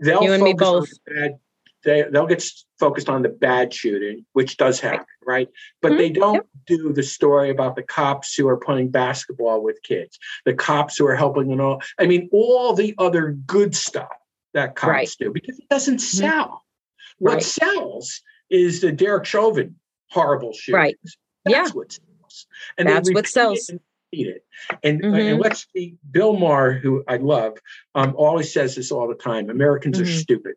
[0.00, 0.88] They'll you and me both.
[1.06, 1.38] bad
[1.84, 2.44] they they'll get
[2.78, 5.48] focused on the bad shooting, which does happen, right?
[5.82, 5.98] But mm-hmm.
[5.98, 6.46] they don't yep.
[6.66, 11.06] do the story about the cops who are playing basketball with kids, the cops who
[11.06, 11.82] are helping and all.
[11.98, 14.08] I mean, all the other good stuff
[14.54, 15.16] that cops right.
[15.18, 16.18] do because it doesn't mm-hmm.
[16.18, 16.46] sell.
[16.46, 17.24] Mm-hmm.
[17.24, 17.42] What right.
[17.42, 18.20] sells
[18.50, 19.76] is the Derek Chauvin
[20.10, 20.74] horrible shootings.
[20.74, 20.98] Right.
[21.44, 21.68] That's yeah.
[21.72, 22.46] what sells.
[22.78, 23.68] And that's what sells.
[23.68, 23.80] It
[24.12, 24.44] it.
[24.82, 25.14] And, mm-hmm.
[25.14, 27.58] and let's see, Bill Maher, who I love,
[27.94, 30.08] um, always says this all the time Americans mm-hmm.
[30.08, 30.54] are stupid.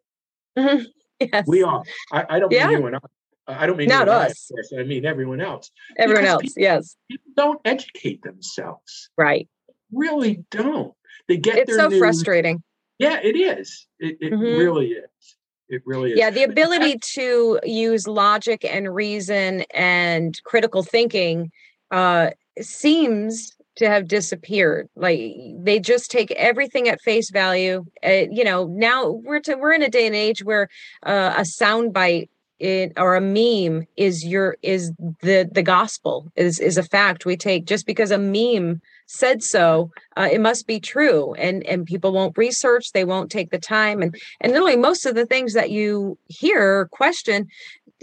[0.58, 0.84] Mm-hmm.
[1.32, 1.46] Yes.
[1.48, 1.84] We are.
[2.12, 2.68] I, I don't yeah.
[2.68, 3.12] mean anyone else.
[3.48, 4.52] I don't mean not us.
[4.76, 4.82] I.
[4.82, 5.70] I mean everyone else.
[5.98, 6.96] Everyone else, people, yes.
[7.10, 9.10] People don't educate themselves.
[9.18, 9.48] Right.
[9.92, 10.94] Really don't.
[11.28, 11.58] They get.
[11.58, 12.64] It's so frustrating.
[13.00, 13.88] Yeah, it is.
[14.00, 14.42] It, it mm-hmm.
[14.42, 15.36] really is.
[15.70, 16.20] It really is.
[16.20, 21.52] Yeah, the ability to use logic and reason and critical thinking
[21.92, 24.90] uh, seems to have disappeared.
[24.96, 27.86] Like they just take everything at face value.
[28.06, 30.70] Uh, you know, now we're to, we're in a day and age where
[31.04, 36.78] uh, a soundbite it, or a meme is your is the the gospel is is
[36.78, 41.34] a fact we take just because a meme said so uh, it must be true
[41.34, 45.14] and and people won't research they won't take the time and and literally most of
[45.14, 47.48] the things that you hear question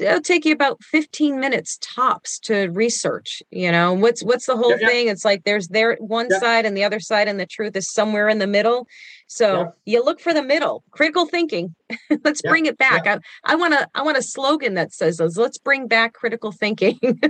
[0.00, 3.92] it'll take you about 15 minutes tops to research you know?
[3.92, 5.06] What's what's the whole yeah, thing?
[5.06, 5.12] Yeah.
[5.12, 6.38] it's like there's there one yeah.
[6.38, 8.86] side and the other side and the truth is somewhere in the middle.
[9.26, 11.74] So you look for the middle critical thinking.
[12.24, 13.06] Let's bring it back.
[13.06, 16.98] i i want to i want a slogan that says let's bring back critical thinking.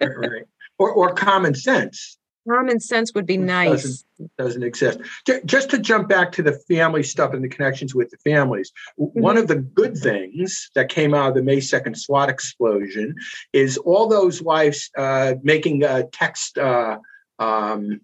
[0.00, 0.42] Right, right.
[0.78, 2.16] Or, or common sense
[2.48, 5.00] common sense would be nice doesn't, doesn't, exist
[5.44, 9.20] just to jump back to the family stuff and the connections with the families mm-hmm.
[9.20, 13.14] one of the good things that came out of the may 2nd swat explosion
[13.52, 16.98] is all those wives uh, making a text uh,
[17.38, 18.00] um,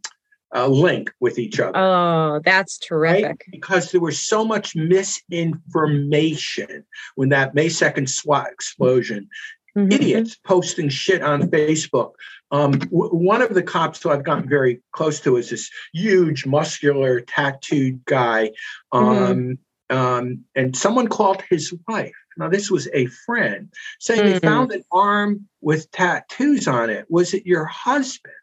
[0.52, 1.78] a link with each other.
[1.78, 3.24] Oh, that's terrific.
[3.24, 3.38] Right?
[3.50, 6.84] Because there was so much misinformation
[7.14, 9.28] when that May 2nd SWAT explosion.
[9.76, 9.92] Mm-hmm.
[9.92, 12.12] Idiots posting shit on Facebook
[12.50, 16.46] um, w- one of the cops who I've gotten very close to is this huge,
[16.46, 18.52] muscular, tattooed guy.
[18.92, 19.58] Um,
[19.90, 19.96] mm-hmm.
[19.96, 22.12] um, and someone called his wife.
[22.36, 24.32] Now, this was a friend saying mm-hmm.
[24.32, 27.06] they found an arm with tattoos on it.
[27.08, 28.34] Was it your husband?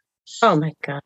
[0.42, 1.02] Oh, my God.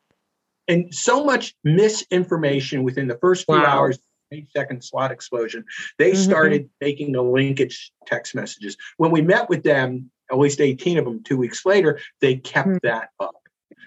[0.67, 3.65] And so much misinformation within the first few wow.
[3.65, 3.99] hours
[4.32, 5.66] eight second SWAT explosion,
[5.98, 6.22] they mm-hmm.
[6.22, 8.78] started making the linkage text messages.
[8.98, 12.70] When we met with them, at least 18 of them two weeks later, they kept
[12.70, 12.88] mm-hmm.
[12.88, 13.36] that up.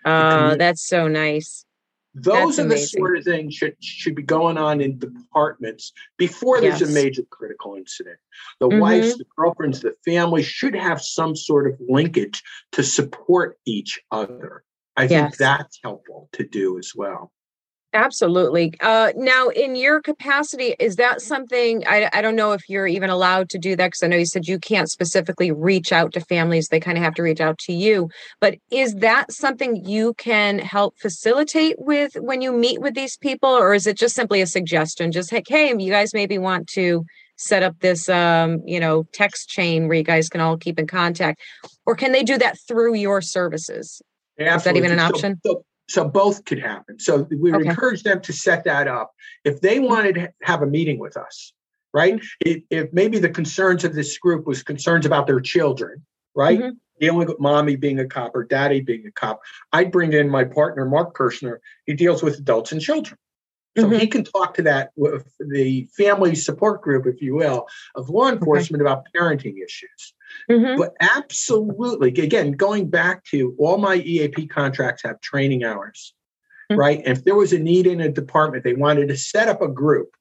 [0.05, 1.65] Oh, that's so nice.
[2.15, 6.61] Those that's are the sort of things should should be going on in departments before
[6.61, 6.91] there's yes.
[6.91, 8.19] a major critical incident.
[8.61, 8.79] The mm-hmm.
[8.79, 12.41] wives, the girlfriends, the family should have some sort of linkage
[12.73, 14.63] to support each other.
[14.97, 15.11] I yes.
[15.11, 17.33] think that's helpful to do as well.
[17.95, 18.75] Absolutely.
[18.81, 23.09] Uh, now, in your capacity, is that something I, I don't know if you're even
[23.09, 26.21] allowed to do that because I know you said you can't specifically reach out to
[26.21, 28.11] families, they kind of have to reach out to you.
[28.41, 33.51] But is that something you can help facilitate with when you meet with these people,
[33.51, 35.13] or is it just simply a suggestion?
[35.13, 37.05] Just like, hey, you guys maybe want to
[37.37, 40.89] set up this um, you know text chain where you guys can all keep in
[40.89, 41.41] contact
[41.87, 44.01] or can they do that through your services
[44.39, 44.57] Absolutely.
[44.57, 46.99] is that even an option so, so so both could happen.
[46.99, 47.70] So we would okay.
[47.70, 49.12] encourage them to set that up.
[49.45, 51.53] If they wanted to have a meeting with us,
[51.93, 52.20] right?
[52.41, 56.05] If, if, maybe the concerns of this group was concerns about their children,
[56.35, 56.59] right?
[56.59, 56.70] Mm-hmm.
[57.01, 59.41] Dealing with mommy being a cop or daddy being a cop,
[59.72, 61.59] I'd bring in my partner, Mark Kirshner.
[61.87, 63.18] He deals with adults and children.
[63.77, 63.99] So mm-hmm.
[63.99, 67.66] he can talk to that with the family support group, if you will,
[67.97, 68.91] of law enforcement okay.
[68.91, 70.14] about parenting issues.
[70.49, 70.81] Mm-hmm.
[70.81, 76.14] But absolutely, again, going back to all my EAP contracts have training hours,
[76.70, 76.79] mm-hmm.
[76.79, 77.03] right?
[77.05, 79.68] And if there was a need in a department, they wanted to set up a
[79.68, 80.14] group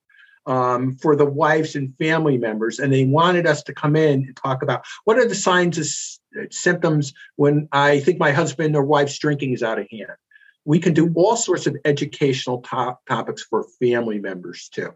[0.46, 4.36] um, for the wives and family members, and they wanted us to come in and
[4.36, 5.78] talk about what are the signs
[6.36, 10.18] and symptoms when I think my husband or wife's drinking is out of hand
[10.66, 14.94] we can do all sorts of educational top, topics for family members too.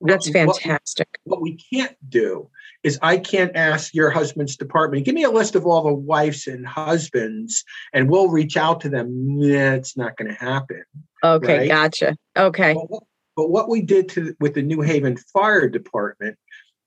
[0.00, 1.08] That's fantastic.
[1.24, 2.48] What, what, we can't do
[2.82, 6.46] is I can't ask your husband's department, give me a list of all the wives
[6.46, 9.40] and husbands, and we'll reach out to them.
[9.40, 10.84] That's not going to happen.
[11.24, 11.68] Okay, right?
[11.68, 12.16] gotcha.
[12.36, 12.74] Okay.
[12.74, 13.02] But what,
[13.36, 16.36] but what, we did to with the New Haven Fire Department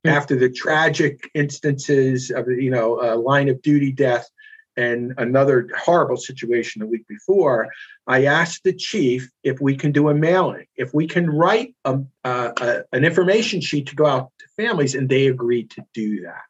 [0.05, 0.15] mm-hmm.
[0.15, 4.29] after the tragic instances of you know a line of duty death
[4.77, 7.69] and another horrible situation the week before,
[8.07, 11.99] I asked the chief if we can do a mailing, if we can write a,
[12.23, 16.41] a, an information sheet to go out to families, and they agreed to do that.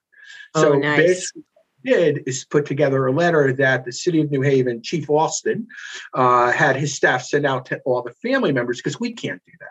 [0.56, 0.98] Oh, so nice.
[0.98, 1.44] basically,
[1.86, 5.68] did is put together a letter that the city of New Haven, Chief Alston,
[6.14, 9.54] uh, had his staff send out to all the family members because we can't do
[9.60, 9.70] that.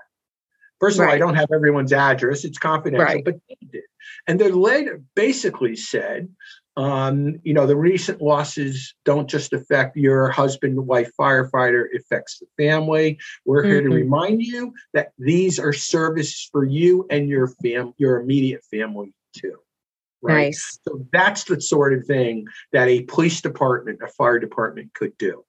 [0.80, 1.08] First of right.
[1.08, 3.04] all, I don't have everyone's address; it's confidential.
[3.04, 3.24] Right.
[3.24, 3.82] But they did,
[4.26, 6.28] and the letter basically said
[6.76, 12.40] um, you know, the recent losses don't just affect your husband, wife, firefighter, it affects
[12.40, 13.18] the family.
[13.44, 13.70] We're mm-hmm.
[13.70, 13.94] here to mm-hmm.
[13.94, 19.58] remind you that these are services for you and your fam, your immediate family too.
[20.20, 20.46] Right.
[20.46, 20.78] Nice.
[20.88, 25.44] So that's the sort of thing that a police department, a fire department could do.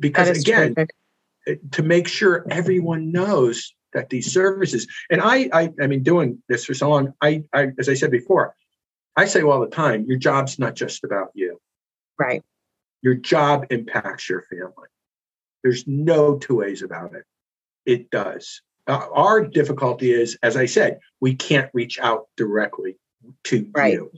[0.00, 1.70] Because again, terrific.
[1.72, 6.64] to make sure everyone knows that these services, and I, I, I mean, doing this
[6.64, 8.54] for so long, I, I, as I said before,
[9.16, 11.58] I say all the time, your job's not just about you.
[12.18, 12.42] Right.
[13.02, 14.88] Your job impacts your family.
[15.62, 17.24] There's no two ways about it.
[17.84, 18.62] It does.
[18.86, 22.96] Uh, our difficulty is, as I said, we can't reach out directly.
[23.44, 23.94] to Right.
[23.94, 24.10] you.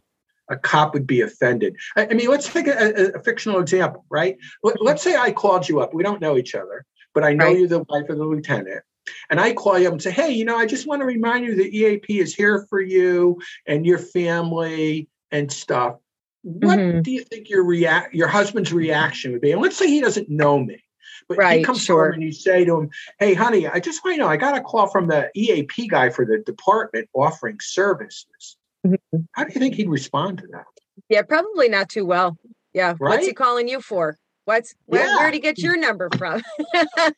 [0.51, 1.77] A cop would be offended.
[1.97, 4.37] I, I mean, let's take a, a, a fictional example, right?
[4.63, 5.95] Let, let's say I called you up.
[5.95, 6.85] We don't know each other,
[7.15, 7.59] but I know Right.
[7.59, 8.83] you're the wife of the lieutenant.
[9.31, 11.45] And I call you up and say, hey, you know, I just want to remind
[11.45, 15.97] you that EAP is here for you and your family and stuff.
[16.43, 17.03] What Mhm.
[17.03, 19.53] do you think your react your husband's reaction would be?
[19.53, 20.83] And let's say he doesn't know me,
[21.29, 22.07] but he comes sure.
[22.07, 24.37] home and you say to him, "Hey, honey, I just want you to know I
[24.37, 28.57] got a call from the EAP guy for the department offering services."
[28.87, 28.99] Mhm.
[29.33, 30.67] How do you think he'd respond to that?
[31.09, 32.39] Yeah, probably not too well.
[32.73, 32.95] Yeah.
[32.99, 34.17] What's he calling you for?
[34.49, 35.17] What's where, Yeah.
[35.19, 36.43] where'd he get your number from?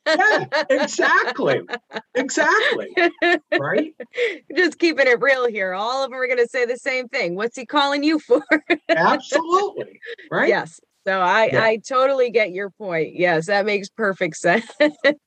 [0.05, 1.61] Yeah, exactly,
[2.13, 2.89] exactly,
[3.57, 3.95] right?
[4.53, 5.73] Just keeping it real here.
[5.73, 7.35] All of them are going to say the same thing.
[7.35, 8.43] What's he calling you for?
[8.89, 10.49] Absolutely, right?
[10.49, 10.81] Yes.
[11.07, 11.63] So I Yeah.
[11.63, 13.15] I totally get your point.
[13.15, 14.69] Yes, that makes perfect sense.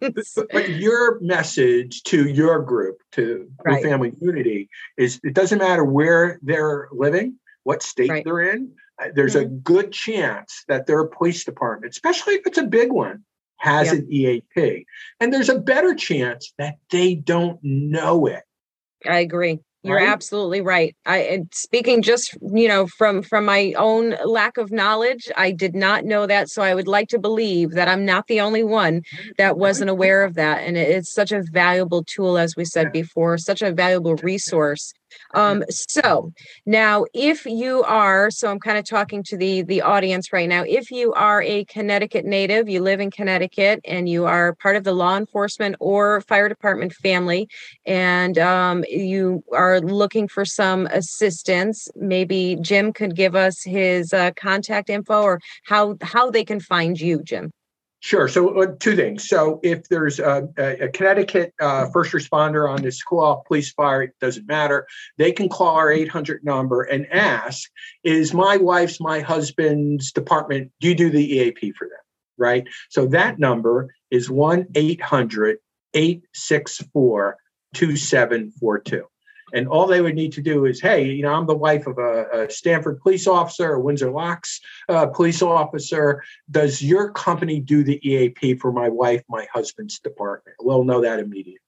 [0.03, 3.83] But, your message to your group, to Right.
[3.83, 8.25] Family Unity, is it doesn't matter where they're living, what state Right.
[8.25, 8.73] they're in.
[9.03, 13.25] uh, There's a good chance that their police department, especially if it's a big one,
[13.57, 14.87] has an EAP,
[15.21, 18.43] and there's a better chance that they don't know it.
[19.09, 19.59] I agree.
[19.83, 20.09] You're Right?
[20.09, 20.97] absolutely right.
[21.05, 25.75] I and speaking just, you know, from from my own lack of knowledge, I did
[25.75, 26.49] not know that.
[26.49, 29.03] So I would like to believe that I'm not the only one
[29.37, 30.63] that wasn't aware of that.
[30.63, 34.95] And it- it's such a valuable tool, as we said before, such a valuable resource.
[35.35, 36.33] Um, so
[36.67, 40.65] now if you are, so I'm kind of talking to the the audience right now,
[40.67, 44.85] if you are a Connecticut native, you live in Connecticut and you are part of
[44.85, 47.49] the law enforcement or fire department family,
[47.87, 54.31] and um, you are looking for some assistance, maybe Jim could give us his uh,
[54.37, 57.51] contact info or how how they can find you, Jim.
[58.05, 58.29] Sure.
[58.29, 59.27] So, uh, two things.
[59.27, 64.11] So, if there's a, a, Connecticut uh, first responder on this call, police, fire, it
[64.21, 64.87] doesn't matter.
[65.17, 67.71] They can call our 800 number and ask,
[68.03, 70.71] "Is my wife's, my husband's department?
[70.81, 71.97] Do you do the EAP for them?"
[72.37, 72.69] Right.
[72.91, 75.57] So that number is one 800
[75.95, 77.39] 864
[77.73, 79.07] 2742.
[79.55, 81.97] And all they would need to do is, hey, you know, I'm the wife of
[81.99, 87.85] a, a Stamford police officer, a Windsor Locks uh, police officer does your company do
[87.85, 90.57] the EAP for my wife, my husband's department?
[90.61, 91.61] We'll know that immediately.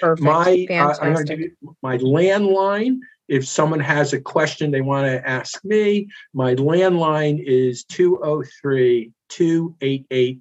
[0.00, 0.24] Perfect.
[0.24, 1.26] My, uh, Fantastic.
[1.28, 2.98] give you my landline.
[3.28, 10.40] If someone has a question they want to ask me, my landline is 203 288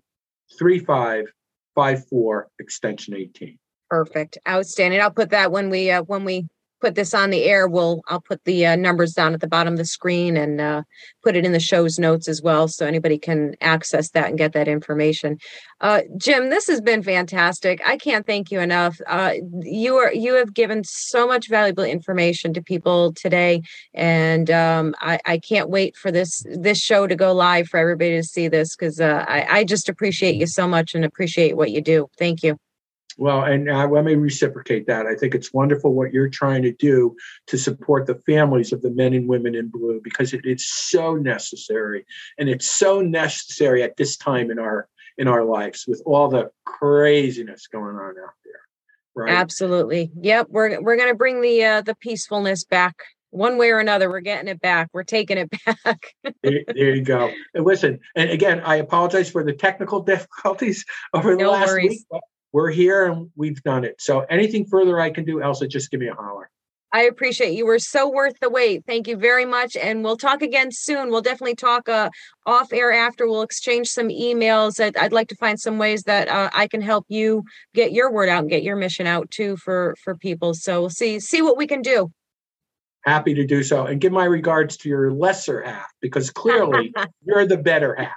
[0.57, 3.57] 3554, extension 18.
[3.89, 4.37] Perfect.
[4.47, 5.01] Outstanding.
[5.01, 6.47] I'll put that when we uh, when we
[6.85, 7.67] put this on the air.
[7.67, 10.83] We'll I'll put the uh, numbers down at the bottom of the screen and uh,
[11.23, 14.53] put it in the show's notes as well, so anybody can access that and get
[14.53, 15.39] that information.
[15.81, 17.81] Uh, Jim, this has been fantastic.
[17.83, 19.01] I can't thank you enough.
[19.07, 23.63] Uh, you are you have given so much valuable information to people today,
[23.95, 28.11] and um, I, I can't wait for this this show to go live for everybody
[28.11, 31.71] to see this because uh, I, I just appreciate you so much and appreciate what
[31.71, 32.09] you do.
[32.19, 32.59] Thank you.
[33.17, 35.05] Well, and uh, let me reciprocate that.
[35.05, 37.15] I think it's wonderful what you're trying to do
[37.47, 41.15] to support the families of the men and women in blue because it, it's so
[41.15, 42.05] necessary,
[42.37, 46.51] and it's so necessary at this time in our in our lives with all the
[46.65, 48.53] craziness going on out there.
[49.15, 49.31] Right?
[49.33, 50.11] Absolutely.
[50.21, 50.47] Yep.
[50.49, 52.95] We're we're gonna bring the uh, the peacefulness back
[53.29, 54.09] one way or another.
[54.09, 54.89] We're getting it back.
[54.93, 56.13] We're taking it back.
[56.43, 57.31] There, there you go.
[57.53, 62.05] And listen, and again, I apologize for the technical difficulties over the No last worries.
[62.11, 62.21] week.
[62.55, 63.99] We're here and we've done it.
[63.99, 66.49] So anything further I can do, Elsa, just give me a holler.
[66.93, 67.65] I appreciate you.
[67.65, 68.85] We're so worth the wait.
[68.87, 69.75] Thank you very much.
[69.75, 71.09] And we'll talk again soon.
[71.09, 72.09] We'll definitely talk uh,
[72.45, 73.27] off air after.
[73.27, 74.81] We'll exchange some emails.
[74.81, 77.43] I'd, I'd like to find some ways that uh, I can help you
[77.73, 80.53] get your word out and get your mission out too for for people.
[80.53, 82.09] So we'll see see what we can do.
[83.03, 83.85] Happy to do so.
[83.85, 86.93] And give my regards to your lesser half because clearly
[87.25, 88.15] you're the better half.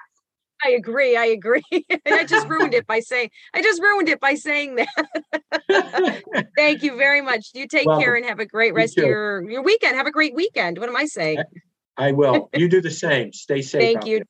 [0.65, 1.17] I agree.
[1.17, 1.63] I agree.
[2.07, 6.49] I just ruined it by saying I just ruined it by saying that.
[6.57, 7.51] Thank you very much.
[7.55, 8.03] You take Welcome.
[8.03, 9.97] care and have a great rest of your your weekend.
[9.97, 10.79] Have a great weekend.
[10.79, 11.43] What am I saying?
[11.97, 12.49] I will.
[12.55, 13.33] You do the same.
[13.33, 13.81] Stay safe.
[13.81, 14.19] Thank you.
[14.19, 14.27] there.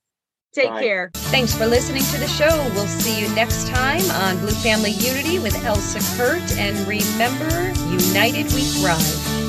[0.55, 0.83] Take Bye.
[0.83, 1.11] care.
[1.15, 2.49] Thanks for listening to the show.
[2.75, 6.57] We'll see you next time on Blue Family Unity with Elsa Kurt.
[6.57, 7.51] And remember,
[7.91, 9.48] united we thrive.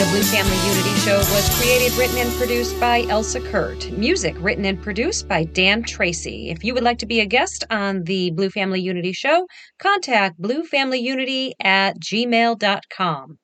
[0.00, 3.90] The Blue Family Unity Show was created, written, and produced by Elsa Kurt.
[3.90, 6.48] Music written and produced by Dan Tracy.
[6.48, 9.46] If you would like to be a guest on the Blue Family Unity Show,
[9.78, 13.39] contact bluefamilyunity at gmail.com.